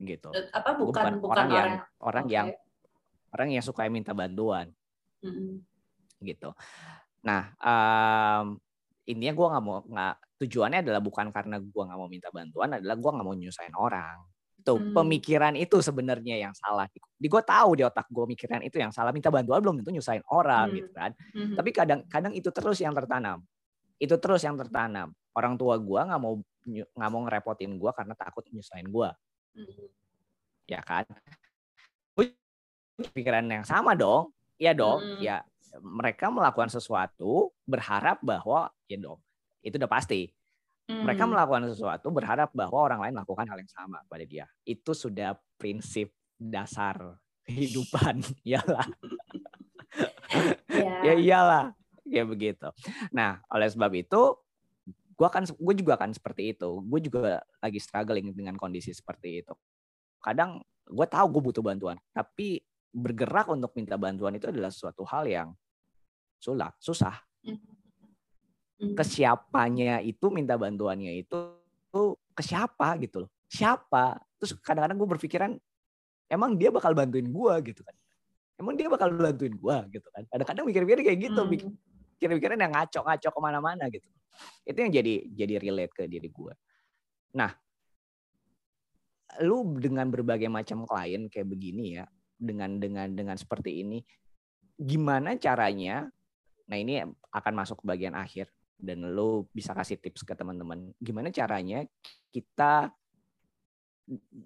gitu 0.00 0.32
apa 0.32 0.70
bukan 0.74 0.82
bukan, 0.82 1.12
bukan 1.20 1.36
orang, 1.36 1.48
orang 1.48 1.48
yang 1.50 1.70
orang 2.00 2.24
okay. 2.26 2.34
yang 2.34 2.48
orang 3.30 3.48
yang 3.54 3.64
suka 3.64 3.86
minta 3.86 4.12
bantuan 4.16 4.72
hmm. 5.22 5.60
gitu 6.24 6.50
nah 7.20 7.52
um, 7.60 8.56
intinya 9.04 9.34
gue 9.36 9.46
nggak 9.46 9.64
mau 9.64 9.78
nggak 9.84 10.14
tujuannya 10.40 10.78
adalah 10.82 11.00
bukan 11.04 11.28
karena 11.28 11.56
gue 11.60 11.82
nggak 11.84 11.98
mau 12.00 12.08
minta 12.08 12.28
bantuan 12.32 12.80
adalah 12.80 12.96
gue 12.96 13.10
nggak 13.12 13.26
mau 13.26 13.36
nyusahin 13.36 13.76
orang 13.76 14.18
itu 14.60 14.74
hmm. 14.76 14.92
pemikiran 14.92 15.54
itu 15.56 15.80
sebenarnya 15.80 16.36
yang 16.36 16.52
salah. 16.52 16.84
Di 16.92 17.26
gue 17.32 17.42
tahu 17.42 17.80
di 17.80 17.82
otak 17.82 18.04
gue 18.12 18.28
mikiran 18.28 18.60
itu 18.60 18.76
yang 18.76 18.92
salah. 18.92 19.08
Minta 19.08 19.32
bantuan 19.32 19.64
belum 19.64 19.80
tentu 19.80 19.90
nyusahin 19.96 20.20
orang 20.28 20.68
hmm. 20.68 20.76
gitu 20.76 20.90
kan. 20.92 21.10
Hmm. 21.32 21.56
Tapi 21.56 21.70
kadang-kadang 21.72 22.32
itu 22.36 22.52
terus 22.52 22.78
yang 22.84 22.92
tertanam. 22.92 23.40
Itu 23.96 24.20
terus 24.20 24.44
yang 24.44 24.60
tertanam. 24.60 25.16
Orang 25.36 25.54
tua 25.56 25.78
gue 25.78 26.00
nggak 26.00 26.20
mau 26.20 26.38
nggak 26.70 27.10
mau 27.10 27.20
ngerepotin 27.26 27.72
gue 27.78 27.90
karena 27.94 28.14
takut 28.14 28.44
nyusahin 28.50 28.88
gue. 28.88 29.10
Hmm. 29.56 29.86
Ya 30.66 30.80
kan. 30.82 31.06
Pikiran 33.16 33.48
yang 33.48 33.64
sama 33.64 33.96
dong. 33.96 34.30
Iya 34.60 34.76
dong. 34.76 35.00
Hmm. 35.00 35.18
Ya 35.22 35.42
mereka 35.78 36.28
melakukan 36.28 36.68
sesuatu 36.68 37.54
berharap 37.62 38.18
bahwa 38.26 38.74
ya 38.90 38.98
dong 38.98 39.22
itu 39.62 39.78
udah 39.78 39.86
pasti 39.86 40.34
mereka 40.90 41.22
hmm. 41.22 41.30
melakukan 41.30 41.64
sesuatu 41.70 42.10
berharap 42.10 42.50
bahwa 42.50 42.82
orang 42.82 43.00
lain 43.06 43.14
melakukan 43.14 43.46
hal 43.46 43.58
yang 43.62 43.70
sama 43.70 44.02
pada 44.10 44.26
dia. 44.26 44.50
Itu 44.66 44.90
sudah 44.90 45.38
prinsip 45.54 46.10
dasar 46.34 47.14
kehidupan, 47.46 48.26
iyalah. 48.48 48.86
Yeah. 50.70 51.02
ya 51.02 51.14
iyalah, 51.18 51.64
ya 52.06 52.22
begitu. 52.22 52.70
Nah, 53.10 53.42
oleh 53.50 53.66
sebab 53.66 53.90
itu, 53.98 54.38
gue 55.20 55.28
kan, 55.28 55.44
gue 55.44 55.74
juga 55.76 56.00
akan 56.00 56.16
seperti 56.16 56.56
itu. 56.56 56.80
Gue 56.80 57.00
juga 57.04 57.44
lagi 57.60 57.76
struggling 57.76 58.32
dengan 58.32 58.56
kondisi 58.56 58.96
seperti 58.96 59.44
itu. 59.44 59.52
Kadang 60.24 60.64
gue 60.88 61.06
tahu 61.06 61.26
gue 61.36 61.42
butuh 61.52 61.60
bantuan, 61.60 62.00
tapi 62.16 62.64
bergerak 62.88 63.52
untuk 63.52 63.76
minta 63.76 64.00
bantuan 64.00 64.32
itu 64.40 64.48
adalah 64.48 64.72
suatu 64.72 65.04
hal 65.04 65.28
yang 65.28 65.48
sulah, 66.40 66.72
susah. 66.80 67.20
Hmm. 67.44 68.96
Ke 68.96 69.04
siapanya 69.04 70.00
itu 70.00 70.32
minta 70.32 70.56
bantuannya 70.56 71.20
itu 71.20 71.36
tuh 71.92 72.16
ke 72.32 72.40
siapa 72.40 72.96
gitu 73.04 73.28
loh. 73.28 73.30
Siapa? 73.44 74.16
Terus 74.40 74.56
kadang-kadang 74.64 74.96
gue 74.96 75.08
berpikiran 75.20 75.52
emang 76.32 76.56
dia 76.56 76.72
bakal 76.72 76.96
bantuin 76.96 77.28
gue 77.28 77.54
gitu 77.68 77.84
kan. 77.84 77.92
Emang 78.56 78.72
dia 78.72 78.88
bakal 78.88 79.12
bantuin 79.12 79.52
gue 79.52 79.76
gitu 80.00 80.08
kan. 80.16 80.24
Kadang-kadang 80.32 80.64
mikir-mikir 80.64 81.04
kayak 81.04 81.18
gitu 81.28 81.40
hmm. 81.44 81.76
mikir-mikiran 82.16 82.56
yang 82.56 82.72
ngaco-ngaco 82.72 83.28
ke 83.28 83.40
mana-mana 83.44 83.84
gitu 83.92 84.08
itu 84.66 84.78
yang 84.78 84.92
jadi 84.92 85.12
jadi 85.30 85.54
relate 85.62 85.94
ke 85.94 86.04
diri 86.06 86.28
gue 86.28 86.54
nah 87.34 87.54
lu 89.42 89.78
dengan 89.78 90.10
berbagai 90.10 90.50
macam 90.50 90.82
klien 90.84 91.30
kayak 91.30 91.46
begini 91.46 92.02
ya 92.02 92.04
dengan 92.34 92.82
dengan 92.82 93.06
dengan 93.14 93.36
seperti 93.38 93.84
ini 93.86 94.02
gimana 94.80 95.36
caranya? 95.36 96.08
Nah 96.72 96.76
ini 96.80 97.04
akan 97.36 97.52
masuk 97.52 97.84
ke 97.84 97.84
bagian 97.84 98.16
akhir 98.16 98.48
dan 98.80 99.04
lo 99.12 99.44
bisa 99.52 99.76
kasih 99.76 100.00
tips 100.00 100.24
ke 100.24 100.32
teman-teman. 100.32 100.96
Gimana 100.96 101.28
caranya 101.28 101.84
kita 102.32 102.88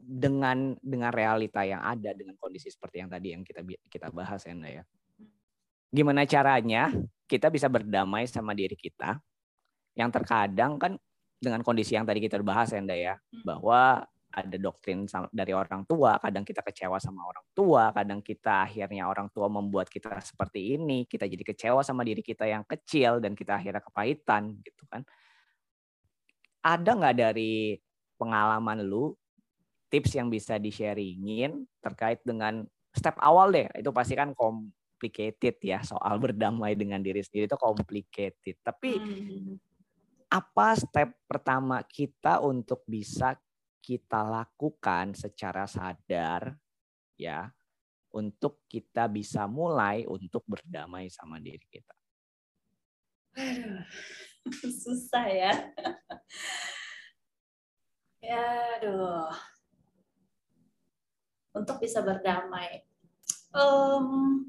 dengan 0.04 0.76
dengan 0.82 1.14
realita 1.14 1.62
yang 1.64 1.80
ada 1.80 2.12
dengan 2.12 2.34
kondisi 2.36 2.68
seperti 2.68 3.00
yang 3.00 3.08
tadi 3.08 3.32
yang 3.32 3.46
kita 3.46 3.62
kita 3.86 4.10
bahas 4.10 4.42
Enda 4.50 4.82
ya. 4.82 4.84
Gimana 5.94 6.26
caranya 6.26 6.90
kita 7.30 7.48
bisa 7.54 7.70
berdamai 7.70 8.26
sama 8.26 8.50
diri 8.52 8.74
kita 8.74 9.22
yang 9.94 10.10
terkadang 10.10 10.78
kan 10.78 10.98
dengan 11.38 11.60
kondisi 11.62 11.94
yang 11.94 12.06
tadi 12.06 12.22
kita 12.24 12.40
bahas 12.40 12.72
Enda 12.74 12.94
ya 12.96 13.14
hmm. 13.14 13.44
bahwa 13.46 14.02
ada 14.34 14.56
doktrin 14.58 15.06
dari 15.30 15.54
orang 15.54 15.86
tua, 15.86 16.18
kadang 16.18 16.42
kita 16.42 16.58
kecewa 16.66 16.98
sama 16.98 17.22
orang 17.22 17.46
tua, 17.54 17.94
kadang 17.94 18.18
kita 18.18 18.66
akhirnya 18.66 19.06
orang 19.06 19.30
tua 19.30 19.46
membuat 19.46 19.86
kita 19.86 20.10
seperti 20.18 20.74
ini, 20.74 21.06
kita 21.06 21.30
jadi 21.30 21.54
kecewa 21.54 21.86
sama 21.86 22.02
diri 22.02 22.18
kita 22.18 22.42
yang 22.42 22.66
kecil 22.66 23.22
dan 23.22 23.38
kita 23.38 23.54
akhirnya 23.54 23.78
kepahitan 23.78 24.58
gitu 24.66 24.82
kan. 24.90 25.06
Ada 26.66 26.90
nggak 26.98 27.14
dari 27.14 27.78
pengalaman 28.18 28.82
lu 28.82 29.14
tips 29.86 30.18
yang 30.18 30.26
bisa 30.26 30.58
di-sharingin 30.58 31.62
terkait 31.78 32.18
dengan 32.26 32.66
step 32.90 33.14
awal 33.22 33.54
deh, 33.54 33.70
itu 33.78 33.90
pasti 33.94 34.18
kan 34.18 34.34
complicated 34.34 35.62
ya 35.62 35.78
soal 35.86 36.18
berdamai 36.24 36.74
dengan 36.74 36.98
diri 36.98 37.22
sendiri 37.22 37.46
itu 37.46 37.54
complicated. 37.54 38.58
Tapi 38.66 38.90
hmm. 38.98 39.73
Apa 40.28 40.76
step 40.78 41.14
pertama 41.28 41.82
kita 41.84 42.42
untuk 42.42 42.82
bisa 42.88 43.36
kita 43.84 44.24
lakukan 44.24 45.12
secara 45.12 45.68
sadar 45.68 46.56
ya 47.20 47.52
untuk 48.14 48.62
kita 48.70 49.10
bisa 49.10 49.50
mulai 49.50 50.06
untuk 50.06 50.46
berdamai 50.46 51.10
sama 51.10 51.42
diri 51.42 51.66
kita. 51.66 51.94
Susah 54.86 55.26
ya. 55.26 55.50
ya, 58.30 58.46
aduh. 58.78 59.34
Untuk 61.58 61.82
bisa 61.82 62.06
berdamai. 62.06 62.86
Um, 63.50 64.46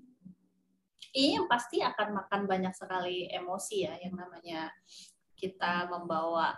ini 1.17 1.41
yang 1.41 1.49
pasti 1.49 1.81
akan 1.81 2.21
makan 2.21 2.45
banyak 2.45 2.73
sekali 2.77 3.33
emosi 3.33 3.89
ya, 3.89 3.97
yang 3.97 4.13
namanya 4.13 4.69
kita 5.35 5.91
membawa 5.91 6.55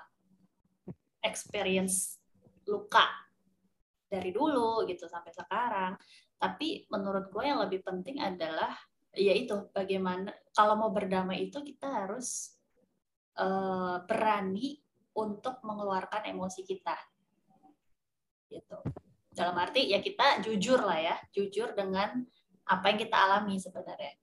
experience 1.25 2.21
luka 2.69 3.03
dari 4.07 4.31
dulu 4.31 4.87
gitu 4.87 5.05
sampai 5.09 5.33
sekarang. 5.35 5.93
Tapi 6.37 6.87
menurut 6.93 7.33
gue 7.33 7.43
yang 7.43 7.59
lebih 7.65 7.83
penting 7.83 8.21
adalah 8.21 8.71
yaitu 9.17 9.67
bagaimana 9.73 10.29
kalau 10.53 10.77
mau 10.77 10.93
berdamai 10.93 11.49
itu 11.49 11.59
kita 11.65 11.89
harus 11.89 12.53
uh, 13.41 14.05
berani 14.05 14.77
untuk 15.17 15.57
mengeluarkan 15.65 16.29
emosi 16.29 16.61
kita. 16.61 16.93
Gitu. 18.47 18.77
Dalam 19.33 19.57
arti 19.57 19.89
ya 19.89 19.99
kita 20.01 20.45
jujur 20.45 20.81
lah 20.85 21.01
ya, 21.01 21.15
jujur 21.33 21.73
dengan 21.73 22.21
apa 22.69 22.85
yang 22.93 22.99
kita 23.01 23.17
alami 23.17 23.57
sebenarnya. 23.57 24.13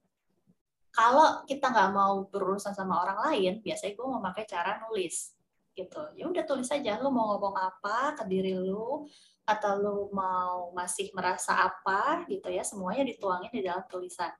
Kalau 0.95 1.43
kita 1.43 1.75
nggak 1.75 1.91
mau 1.91 2.23
berurusan 2.31 2.71
sama 2.71 3.03
orang 3.03 3.19
lain, 3.31 3.59
biasanya 3.59 3.99
gue 3.99 4.07
memakai 4.07 4.47
cara 4.47 4.79
nulis 4.87 5.35
gitu. 5.75 6.03
Ya 6.15 6.31
udah 6.31 6.47
tulis 6.47 6.71
aja 6.71 7.03
lu 7.03 7.11
mau 7.11 7.35
ngomong 7.35 7.59
apa 7.59 8.15
ke 8.15 8.25
diri 8.31 8.55
lu 8.55 9.03
atau 9.43 9.73
lu 9.77 9.97
mau 10.15 10.71
masih 10.71 11.11
merasa 11.11 11.67
apa 11.67 12.23
gitu 12.31 12.47
ya 12.47 12.63
semuanya 12.63 13.03
dituangin 13.03 13.51
di 13.51 13.67
dalam 13.67 13.83
tulisan. 13.91 14.31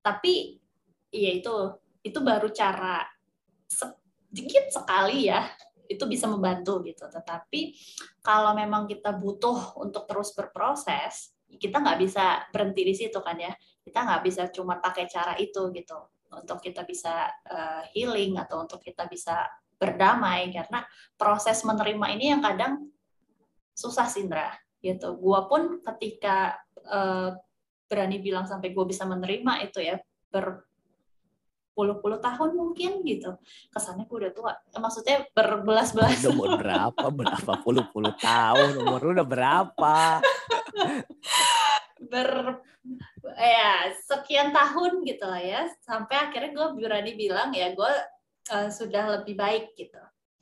Tapi 0.00 0.56
ya 1.12 1.30
itu 1.36 1.54
itu 2.00 2.18
baru 2.24 2.48
cara 2.56 3.04
sedikit 3.68 4.72
sekali 4.72 5.28
ya 5.28 5.44
itu 5.92 6.08
bisa 6.08 6.24
membantu 6.24 6.80
gitu. 6.88 7.04
Tetapi 7.04 7.76
kalau 8.24 8.56
memang 8.56 8.88
kita 8.88 9.12
butuh 9.12 9.76
untuk 9.76 10.08
terus 10.08 10.32
berproses 10.32 11.36
kita 11.58 11.82
nggak 11.82 11.98
bisa 11.98 12.46
berhenti 12.54 12.82
di 12.86 12.94
situ 12.94 13.18
kan 13.18 13.34
ya 13.34 13.50
kita 13.80 13.98
nggak 14.04 14.22
bisa 14.24 14.42
cuma 14.52 14.78
pakai 14.78 15.08
cara 15.08 15.34
itu 15.40 15.72
gitu 15.72 15.96
untuk 16.30 16.62
kita 16.62 16.86
bisa 16.86 17.26
uh, 17.50 17.82
healing 17.90 18.38
atau 18.38 18.62
untuk 18.62 18.78
kita 18.78 19.10
bisa 19.10 19.50
berdamai 19.80 20.52
karena 20.52 20.84
proses 21.16 21.64
menerima 21.64 22.06
ini 22.14 22.24
yang 22.36 22.42
kadang 22.44 22.92
susah 23.74 24.06
Sindra 24.06 24.52
gitu. 24.84 25.16
Gua 25.16 25.48
pun 25.48 25.80
ketika 25.80 26.60
uh, 26.86 27.34
berani 27.90 28.22
bilang 28.22 28.46
sampai 28.46 28.70
gue 28.70 28.84
bisa 28.86 29.02
menerima 29.02 29.66
itu 29.66 29.82
ya 29.82 29.98
ber 30.30 30.62
puluh-puluh 31.74 32.22
tahun 32.22 32.54
mungkin 32.54 33.02
gitu. 33.02 33.34
Kesannya 33.72 34.04
gue 34.04 34.18
udah 34.20 34.32
tua. 34.36 34.52
Maksudnya 34.76 35.26
berbelas-belas. 35.32 36.22
Umur 36.28 36.60
berapa? 36.60 37.08
Berapa 37.08 37.52
puluh-puluh 37.64 38.14
tahun. 38.20 38.84
Umur 38.84 39.16
udah 39.16 39.26
berapa? 39.26 40.20
Ber 42.10 42.60
ya 43.40 43.88
sekian 44.04 44.52
tahun 44.52 45.00
gitu 45.08 45.24
lah 45.24 45.40
ya 45.40 45.60
sampai 45.80 46.28
akhirnya 46.28 46.52
gue 46.52 46.66
berani 46.76 47.12
bilang 47.16 47.50
ya 47.56 47.72
gue 47.72 47.92
uh, 48.52 48.68
sudah 48.68 49.20
lebih 49.20 49.34
baik 49.40 49.72
gitu 49.74 50.00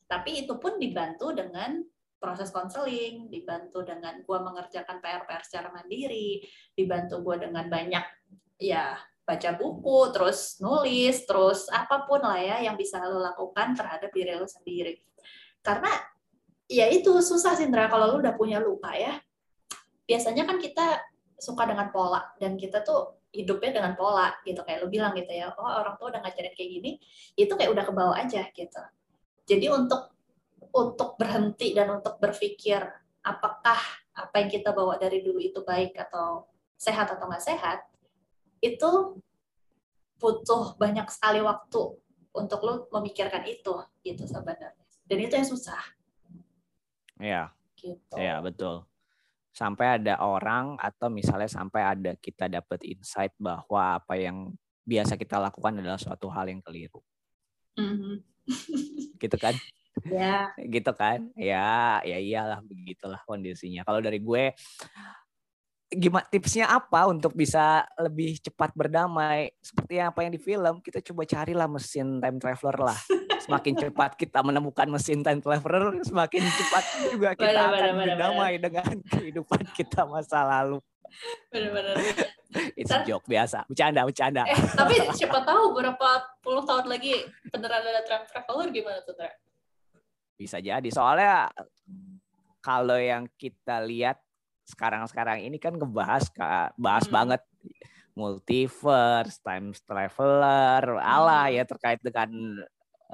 tapi 0.09 0.43
itu 0.43 0.57
pun 0.59 0.81
dibantu 0.81 1.31
dengan 1.37 1.85
proses 2.19 2.51
konseling, 2.51 3.31
dibantu 3.31 3.87
dengan 3.87 4.19
gue 4.27 4.39
mengerjakan 4.43 4.99
PR-PR 4.99 5.43
secara 5.47 5.69
mandiri, 5.71 6.43
dibantu 6.75 7.23
gue 7.23 7.47
dengan 7.47 7.69
banyak 7.71 8.05
ya 8.59 8.99
baca 9.23 9.51
buku, 9.55 10.11
terus 10.11 10.59
nulis, 10.59 11.23
terus 11.29 11.71
apa 11.71 12.09
pun 12.09 12.25
lah 12.25 12.41
ya 12.41 12.57
yang 12.65 12.75
bisa 12.75 12.99
lo 13.05 13.23
lakukan 13.23 13.77
terhadap 13.77 14.11
diri 14.11 14.35
lo 14.35 14.49
sendiri. 14.51 14.99
Karena 15.63 15.93
ya 16.67 16.91
itu 16.91 17.21
susah 17.23 17.55
Sindra 17.55 17.87
kalau 17.87 18.17
lo 18.17 18.25
udah 18.25 18.35
punya 18.35 18.59
luka 18.59 18.91
ya. 18.97 19.15
Biasanya 20.09 20.49
kan 20.49 20.57
kita 20.57 21.05
suka 21.39 21.71
dengan 21.71 21.89
pola 21.95 22.35
dan 22.43 22.59
kita 22.59 22.83
tuh 22.83 23.23
hidupnya 23.31 23.79
dengan 23.79 23.95
pola 23.95 24.35
gitu 24.43 24.61
kayak 24.67 24.83
lo 24.83 24.89
bilang 24.91 25.15
gitu 25.15 25.31
ya. 25.31 25.55
Oh 25.55 25.65
orang 25.65 25.95
tua 25.97 26.11
udah 26.11 26.21
ngajarin 26.27 26.55
kayak 26.59 26.71
gini, 26.81 26.91
itu 27.39 27.53
kayak 27.55 27.71
udah 27.71 27.85
kebawa 27.87 28.15
aja 28.19 28.43
gitu. 28.51 28.83
Jadi 29.47 29.67
untuk 29.71 30.13
untuk 30.75 31.15
berhenti 31.17 31.73
dan 31.73 31.95
untuk 31.95 32.19
berpikir 32.19 32.83
apakah 33.23 33.79
apa 34.19 34.35
yang 34.43 34.51
kita 34.51 34.75
bawa 34.75 34.99
dari 34.99 35.23
dulu 35.23 35.39
itu 35.39 35.63
baik 35.63 35.95
atau 35.95 36.51
sehat 36.75 37.15
atau 37.15 37.31
nggak 37.31 37.45
sehat, 37.45 37.87
itu 38.59 39.23
butuh 40.19 40.75
banyak 40.75 41.07
sekali 41.15 41.39
waktu 41.39 41.95
untuk 42.35 42.61
lo 42.67 42.75
memikirkan 42.91 43.47
itu 43.47 43.79
gitu 44.03 44.23
sebenarnya. 44.27 44.75
Dan 45.07 45.19
itu 45.23 45.35
yang 45.39 45.49
susah. 45.49 45.83
Iya. 47.19 47.43
Gitu. 47.79 48.15
Iya, 48.19 48.43
betul. 48.43 48.88
Sampai 49.59 49.99
ada 49.99 50.23
orang 50.23 50.79
atau 50.79 51.11
misalnya 51.11 51.51
sampai 51.51 51.83
ada 51.83 52.15
kita 52.15 52.47
dapat 52.47 52.79
insight 52.87 53.35
bahwa 53.43 53.99
apa 53.99 54.15
yang 54.15 54.55
biasa 54.87 55.19
kita 55.19 55.43
lakukan 55.43 55.83
adalah 55.83 55.99
suatu 55.99 56.31
hal 56.31 56.47
yang 56.47 56.63
keliru. 56.63 57.03
Mm 57.75 57.95
-hmm. 57.99 58.15
gitu 59.19 59.35
kan? 59.35 59.59
Ya. 60.07 60.55
gitu 60.63 60.95
kan? 60.95 61.27
Ya, 61.35 61.99
ya 62.07 62.23
iyalah 62.23 62.63
begitulah 62.63 63.19
kondisinya. 63.27 63.83
Kalau 63.83 63.99
dari 63.99 64.23
gue 64.23 64.55
gimana 65.89 66.29
tipsnya 66.29 66.69
apa 66.69 67.09
untuk 67.09 67.33
bisa 67.33 67.81
lebih 67.97 68.37
cepat 68.45 68.77
berdamai 68.77 69.57
seperti 69.57 70.05
apa 70.05 70.21
yang 70.21 70.37
di 70.37 70.41
film 70.41 70.85
kita 70.85 71.01
coba 71.01 71.25
carilah 71.25 71.65
mesin 71.65 72.21
time 72.21 72.37
traveler 72.37 72.93
lah 72.93 72.99
semakin 73.49 73.73
cepat 73.73 74.13
kita 74.21 74.45
menemukan 74.45 74.85
mesin 74.93 75.25
time 75.25 75.41
traveler 75.41 75.97
semakin 76.05 76.45
cepat 76.45 76.85
juga 77.09 77.31
kita 77.33 77.49
bener, 77.49 77.65
akan 77.73 77.93
bener, 77.97 78.05
berdamai 78.05 78.53
bener. 78.61 78.65
dengan 78.69 78.89
kehidupan 79.17 79.63
kita 79.73 80.05
masa 80.05 80.45
lalu 80.45 80.79
benar-benar 81.49 81.97
It's 82.49 82.89
a 82.89 83.05
joke 83.05 83.29
biasa, 83.29 83.69
bercanda, 83.69 84.09
bercanda. 84.09 84.43
Eh, 84.49 84.57
tapi 84.73 84.97
siapa 85.21 85.45
tahu 85.45 85.77
berapa 85.77 86.09
puluh 86.41 86.65
tahun 86.65 86.89
lagi 86.89 87.29
beneran 87.53 87.85
ada 87.85 88.01
time 88.09 88.25
traveler 88.25 88.73
gimana 88.73 88.99
tuh, 89.05 89.13
Tra? 89.13 89.29
Bisa 90.33 90.57
jadi. 90.57 90.89
Soalnya 90.89 91.53
kalau 92.65 92.97
yang 92.97 93.29
kita 93.37 93.85
lihat 93.85 94.17
sekarang-sekarang 94.69 95.41
ini 95.41 95.57
kan 95.57 95.73
ngebahas 95.73 96.29
bahas 96.77 97.09
hmm. 97.09 97.15
banget 97.15 97.43
multiverse, 98.13 99.39
time 99.41 99.73
traveler, 99.87 100.99
Allah 101.01 101.49
hmm. 101.49 101.55
ya 101.55 101.65
terkait 101.65 102.01
dengan 102.03 102.29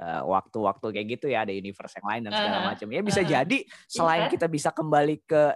eh, 0.01 0.21
waktu-waktu 0.25 0.85
uh, 0.89 0.91
kayak 0.91 1.07
gitu 1.15 1.29
ya 1.29 1.45
ada 1.45 1.53
universe 1.53 1.93
yang 2.01 2.07
lain 2.09 2.21
dan 2.27 2.31
segala 2.33 2.57
uh, 2.59 2.67
macam. 2.73 2.87
Ya 2.89 3.01
bisa 3.05 3.21
uh, 3.21 3.27
jadi 3.29 3.57
selain 3.85 4.25
kita 4.27 4.49
bisa 4.49 4.73
kembali 4.73 5.21
ke 5.23 5.53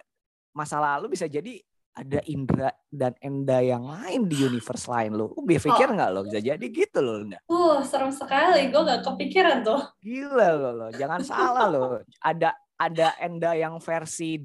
masa 0.53 0.77
lalu 0.77 1.17
bisa 1.17 1.25
jadi 1.25 1.57
ada 1.99 2.23
Indra 2.31 2.71
dan 2.87 3.11
Enda 3.19 3.59
yang 3.59 3.83
lain 3.83 4.29
di 4.29 4.39
universe 4.39 4.87
lain 4.87 5.17
lo. 5.17 5.35
Lu 5.35 5.43
berpikir 5.43 5.91
oh. 5.91 5.93
nggak 5.97 6.09
lo 6.15 6.21
bisa 6.23 6.39
jadi 6.39 6.65
gitu 6.69 6.99
lo? 7.01 7.27
Uh, 7.49 7.83
serem 7.83 8.13
sekali. 8.13 8.71
Gue 8.71 8.81
nggak 8.85 9.03
kepikiran 9.03 9.65
tuh. 9.65 9.81
Gila 9.99 10.49
lo, 10.55 10.69
lo. 10.71 10.87
jangan 10.95 11.19
salah 11.25 11.67
lo. 11.67 11.99
Ada 12.23 12.55
ada 12.79 13.17
Enda 13.19 13.51
yang 13.59 13.75
versi 13.83 14.39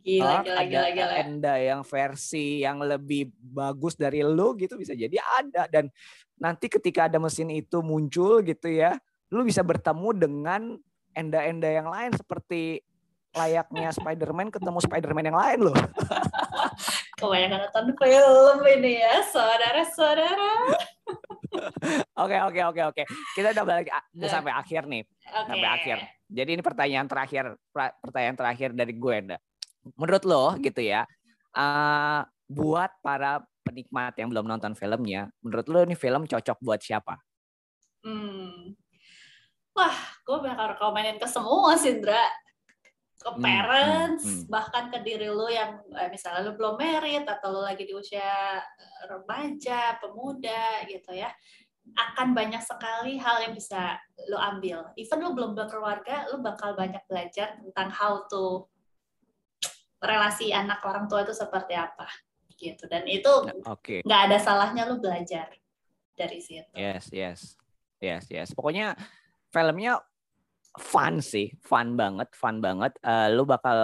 Gila, 0.00 0.40
gila, 0.40 0.56
ada 0.56 0.64
gila, 0.64 0.88
gila. 0.96 1.14
Enda 1.20 1.54
yang 1.60 1.80
versi 1.84 2.64
yang 2.64 2.80
lebih 2.80 3.28
bagus 3.36 4.00
dari 4.00 4.24
lo 4.24 4.56
gitu 4.56 4.80
bisa 4.80 4.96
jadi 4.96 5.20
ada 5.20 5.68
dan 5.68 5.92
nanti 6.40 6.72
ketika 6.72 7.04
ada 7.06 7.20
mesin 7.20 7.52
itu 7.52 7.84
muncul 7.84 8.40
gitu 8.40 8.72
ya, 8.72 8.96
lu 9.28 9.44
bisa 9.44 9.60
bertemu 9.60 10.08
dengan 10.16 10.62
Enda-Enda 11.10 11.68
yang 11.68 11.88
lain 11.90 12.16
seperti 12.16 12.80
layaknya 13.36 13.92
Spider-Man 13.94 14.48
ketemu 14.50 14.78
Spider-Man 14.80 15.26
yang 15.30 15.38
lain 15.38 15.58
loh. 15.70 15.76
Kebanyakan 17.20 17.68
nonton 17.68 17.86
film 18.00 18.58
ini 18.64 19.04
ya, 19.04 19.20
saudara-saudara. 19.28 20.54
Oke 22.16 22.36
oke 22.40 22.60
oke 22.72 22.82
oke. 22.94 23.02
Kita 23.36 23.52
udah 23.52 23.64
balik 23.66 23.88
udah 23.90 24.28
eh. 24.28 24.32
sampai 24.32 24.52
akhir 24.54 24.82
nih. 24.88 25.02
Okay. 25.04 25.46
Sampai 25.50 25.68
akhir. 25.68 25.98
Jadi 26.30 26.50
ini 26.56 26.62
pertanyaan 26.62 27.06
terakhir 27.10 27.44
pertanyaan 27.74 28.36
terakhir 28.38 28.70
dari 28.72 28.92
gue, 28.94 29.14
Enda. 29.14 29.38
Menurut 29.96 30.22
lo 30.28 30.44
gitu 30.60 30.80
ya, 30.84 31.08
uh, 31.56 32.20
buat 32.50 32.90
para 33.00 33.40
penikmat 33.64 34.16
yang 34.18 34.28
belum 34.32 34.46
nonton 34.48 34.74
filmnya, 34.76 35.30
menurut 35.40 35.66
lo 35.68 35.78
ini 35.84 35.96
film 35.96 36.26
cocok 36.26 36.58
buat 36.60 36.80
siapa? 36.82 37.16
Hmm. 38.04 38.76
Wah, 39.76 39.96
gue 40.26 40.38
bakal 40.42 40.76
rekomenin 40.76 41.16
ke 41.16 41.28
semua 41.30 41.78
sih, 41.78 41.96
Indra 41.96 42.26
ke 43.20 43.28
hmm, 43.28 43.36
hmm, 43.36 43.44
parents 43.44 44.24
hmm, 44.24 44.36
hmm. 44.40 44.48
bahkan 44.48 44.84
ke 44.88 44.98
diri 45.04 45.28
lo 45.28 45.46
yang 45.52 45.84
eh, 45.92 46.08
misalnya 46.08 46.48
lo 46.48 46.52
belum 46.56 46.80
married 46.80 47.28
atau 47.28 47.52
lo 47.52 47.60
lagi 47.60 47.84
di 47.84 47.92
usia 47.92 48.56
eh, 48.56 49.02
remaja 49.12 50.00
pemuda 50.00 50.88
gitu 50.88 51.12
ya 51.12 51.28
akan 51.90 52.32
banyak 52.32 52.62
sekali 52.64 53.20
hal 53.20 53.44
yang 53.44 53.52
bisa 53.52 54.00
lo 54.32 54.40
ambil 54.40 54.88
even 54.96 55.20
lo 55.20 55.36
belum 55.36 55.52
berkeluarga 55.52 56.32
lo 56.32 56.40
bakal 56.40 56.72
banyak 56.72 57.02
belajar 57.04 57.60
tentang 57.60 57.92
how 57.92 58.24
to 58.32 58.64
relasi 60.00 60.50
anak 60.50 60.80
orang 60.82 61.06
tua 61.06 61.22
itu 61.22 61.36
seperti 61.36 61.76
apa 61.76 62.08
gitu 62.56 62.84
dan 62.88 63.04
itu 63.08 63.30
okay. 63.64 64.04
nggak 64.04 64.22
ada 64.28 64.36
salahnya 64.40 64.84
lo 64.88 65.00
belajar 65.00 65.48
dari 66.12 66.40
situ 66.40 66.68
yes 66.76 67.08
yes 67.12 67.56
yes 68.00 68.24
yes 68.28 68.48
pokoknya 68.52 68.96
filmnya 69.48 70.00
fun 70.78 71.18
sih, 71.18 71.50
fun 71.66 71.98
banget, 71.98 72.30
fun 72.36 72.62
banget. 72.62 72.94
Uh, 73.02 73.26
lu 73.34 73.42
bakal 73.42 73.74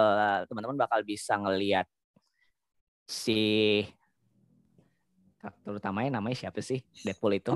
teman-teman 0.47 0.79
bakal 0.79 1.03
bisa 1.03 1.35
ngelihat 1.35 1.83
si 3.07 3.83
karakter 5.39 5.79
utamanya 5.79 6.19
namanya 6.19 6.47
siapa 6.47 6.63
sih 6.63 6.79
Deadpool 7.03 7.35
itu? 7.35 7.55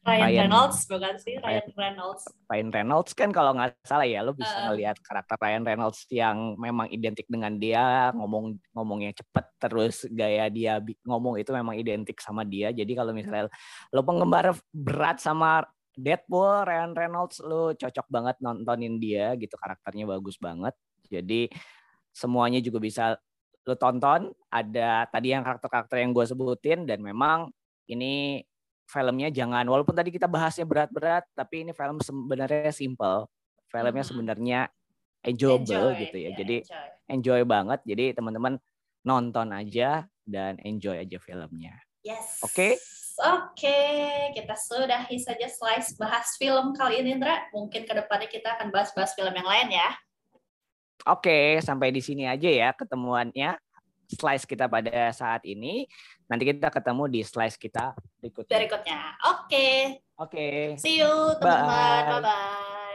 Ryan, 0.00 0.20
Ryan 0.24 0.40
Reynolds 0.48 0.78
bukan 0.88 1.14
sih 1.20 1.34
Ryan, 1.36 1.68
Reynolds. 1.76 2.24
Ryan 2.48 2.70
Reynolds 2.72 3.12
kan 3.12 3.28
kalau 3.36 3.52
nggak 3.52 3.76
salah 3.84 4.08
ya, 4.08 4.24
lu 4.24 4.32
bisa 4.32 4.48
uh, 4.48 4.72
ngelihat 4.72 4.96
karakter 5.04 5.36
Ryan 5.36 5.64
Reynolds 5.68 6.08
yang 6.08 6.56
memang 6.56 6.88
identik 6.88 7.28
dengan 7.28 7.60
dia 7.60 8.08
ngomong 8.16 8.56
ngomongnya 8.72 9.12
cepet 9.12 9.46
terus 9.60 10.08
gaya 10.08 10.48
dia 10.48 10.80
ngomong 11.04 11.36
itu 11.36 11.52
memang 11.52 11.76
identik 11.76 12.16
sama 12.24 12.48
dia. 12.48 12.72
Jadi 12.72 12.96
kalau 12.96 13.12
misalnya 13.12 13.52
lo 13.92 14.00
penggemar 14.00 14.56
berat 14.72 15.20
sama 15.20 15.68
Deadpool, 15.92 16.64
Ryan 16.64 16.96
Reynolds 16.96 17.36
lu 17.44 17.76
cocok 17.76 18.06
banget 18.08 18.40
nontonin 18.40 18.96
dia 18.96 19.36
gitu 19.36 19.52
karakternya 19.60 20.08
bagus 20.08 20.40
banget. 20.40 20.72
Jadi 21.12 21.52
semuanya 22.08 22.64
juga 22.64 22.80
bisa 22.80 23.20
lu 23.68 23.76
tonton. 23.76 24.32
Ada 24.48 25.12
tadi 25.12 25.36
yang 25.36 25.44
karakter-karakter 25.44 26.00
yang 26.00 26.16
gue 26.16 26.24
sebutin 26.24 26.88
dan 26.88 27.04
memang 27.04 27.52
ini 27.90 28.40
filmnya 28.90 29.30
jangan 29.30 29.62
walaupun 29.70 29.94
tadi 29.94 30.10
kita 30.10 30.26
bahasnya 30.26 30.66
berat-berat 30.66 31.22
tapi 31.38 31.62
ini 31.62 31.70
film 31.70 32.02
sebenarnya 32.02 32.74
simple. 32.74 33.30
Filmnya 33.70 34.02
sebenarnya 34.02 34.60
enjoyable 35.22 35.94
enjoy, 35.94 36.02
gitu 36.02 36.16
ya. 36.18 36.24
Yeah, 36.26 36.38
Jadi 36.42 36.56
enjoy. 36.66 36.88
enjoy 37.14 37.40
banget. 37.46 37.80
Jadi 37.86 38.04
teman-teman 38.18 38.58
nonton 39.06 39.54
aja 39.54 40.10
dan 40.26 40.58
enjoy 40.66 40.98
aja 40.98 41.22
filmnya. 41.22 41.78
Yes. 42.02 42.42
Oke. 42.42 42.50
Okay? 42.50 42.72
Oke, 43.20 43.80
kita 44.32 44.56
sudahi 44.56 45.20
saja 45.20 45.44
slice 45.44 45.92
bahas 46.00 46.40
film 46.40 46.72
kali 46.72 47.04
ini, 47.04 47.20
Indra. 47.20 47.44
Mungkin 47.52 47.84
ke 47.84 47.92
depannya 47.92 48.32
kita 48.32 48.56
akan 48.56 48.72
bahas-bahas 48.72 49.12
film 49.12 49.36
yang 49.36 49.44
lain 49.44 49.76
ya. 49.76 49.92
Oke, 51.04 51.60
sampai 51.60 51.92
di 51.92 52.00
sini 52.00 52.24
aja 52.24 52.48
ya 52.48 52.72
ketemuannya 52.72 53.60
slice 54.08 54.48
kita 54.48 54.72
pada 54.72 55.12
saat 55.12 55.44
ini. 55.44 55.84
Nanti 56.30 56.46
kita 56.46 56.70
ketemu 56.70 57.10
di 57.10 57.20
slice 57.26 57.58
kita 57.58 57.90
berikutnya. 58.22 58.54
Berikutnya. 58.54 59.00
Oke. 59.34 59.66
Oke. 60.14 60.78
See 60.78 61.02
you, 61.02 61.34
teman-teman. 61.42 62.22
Bye-bye. 62.22 62.89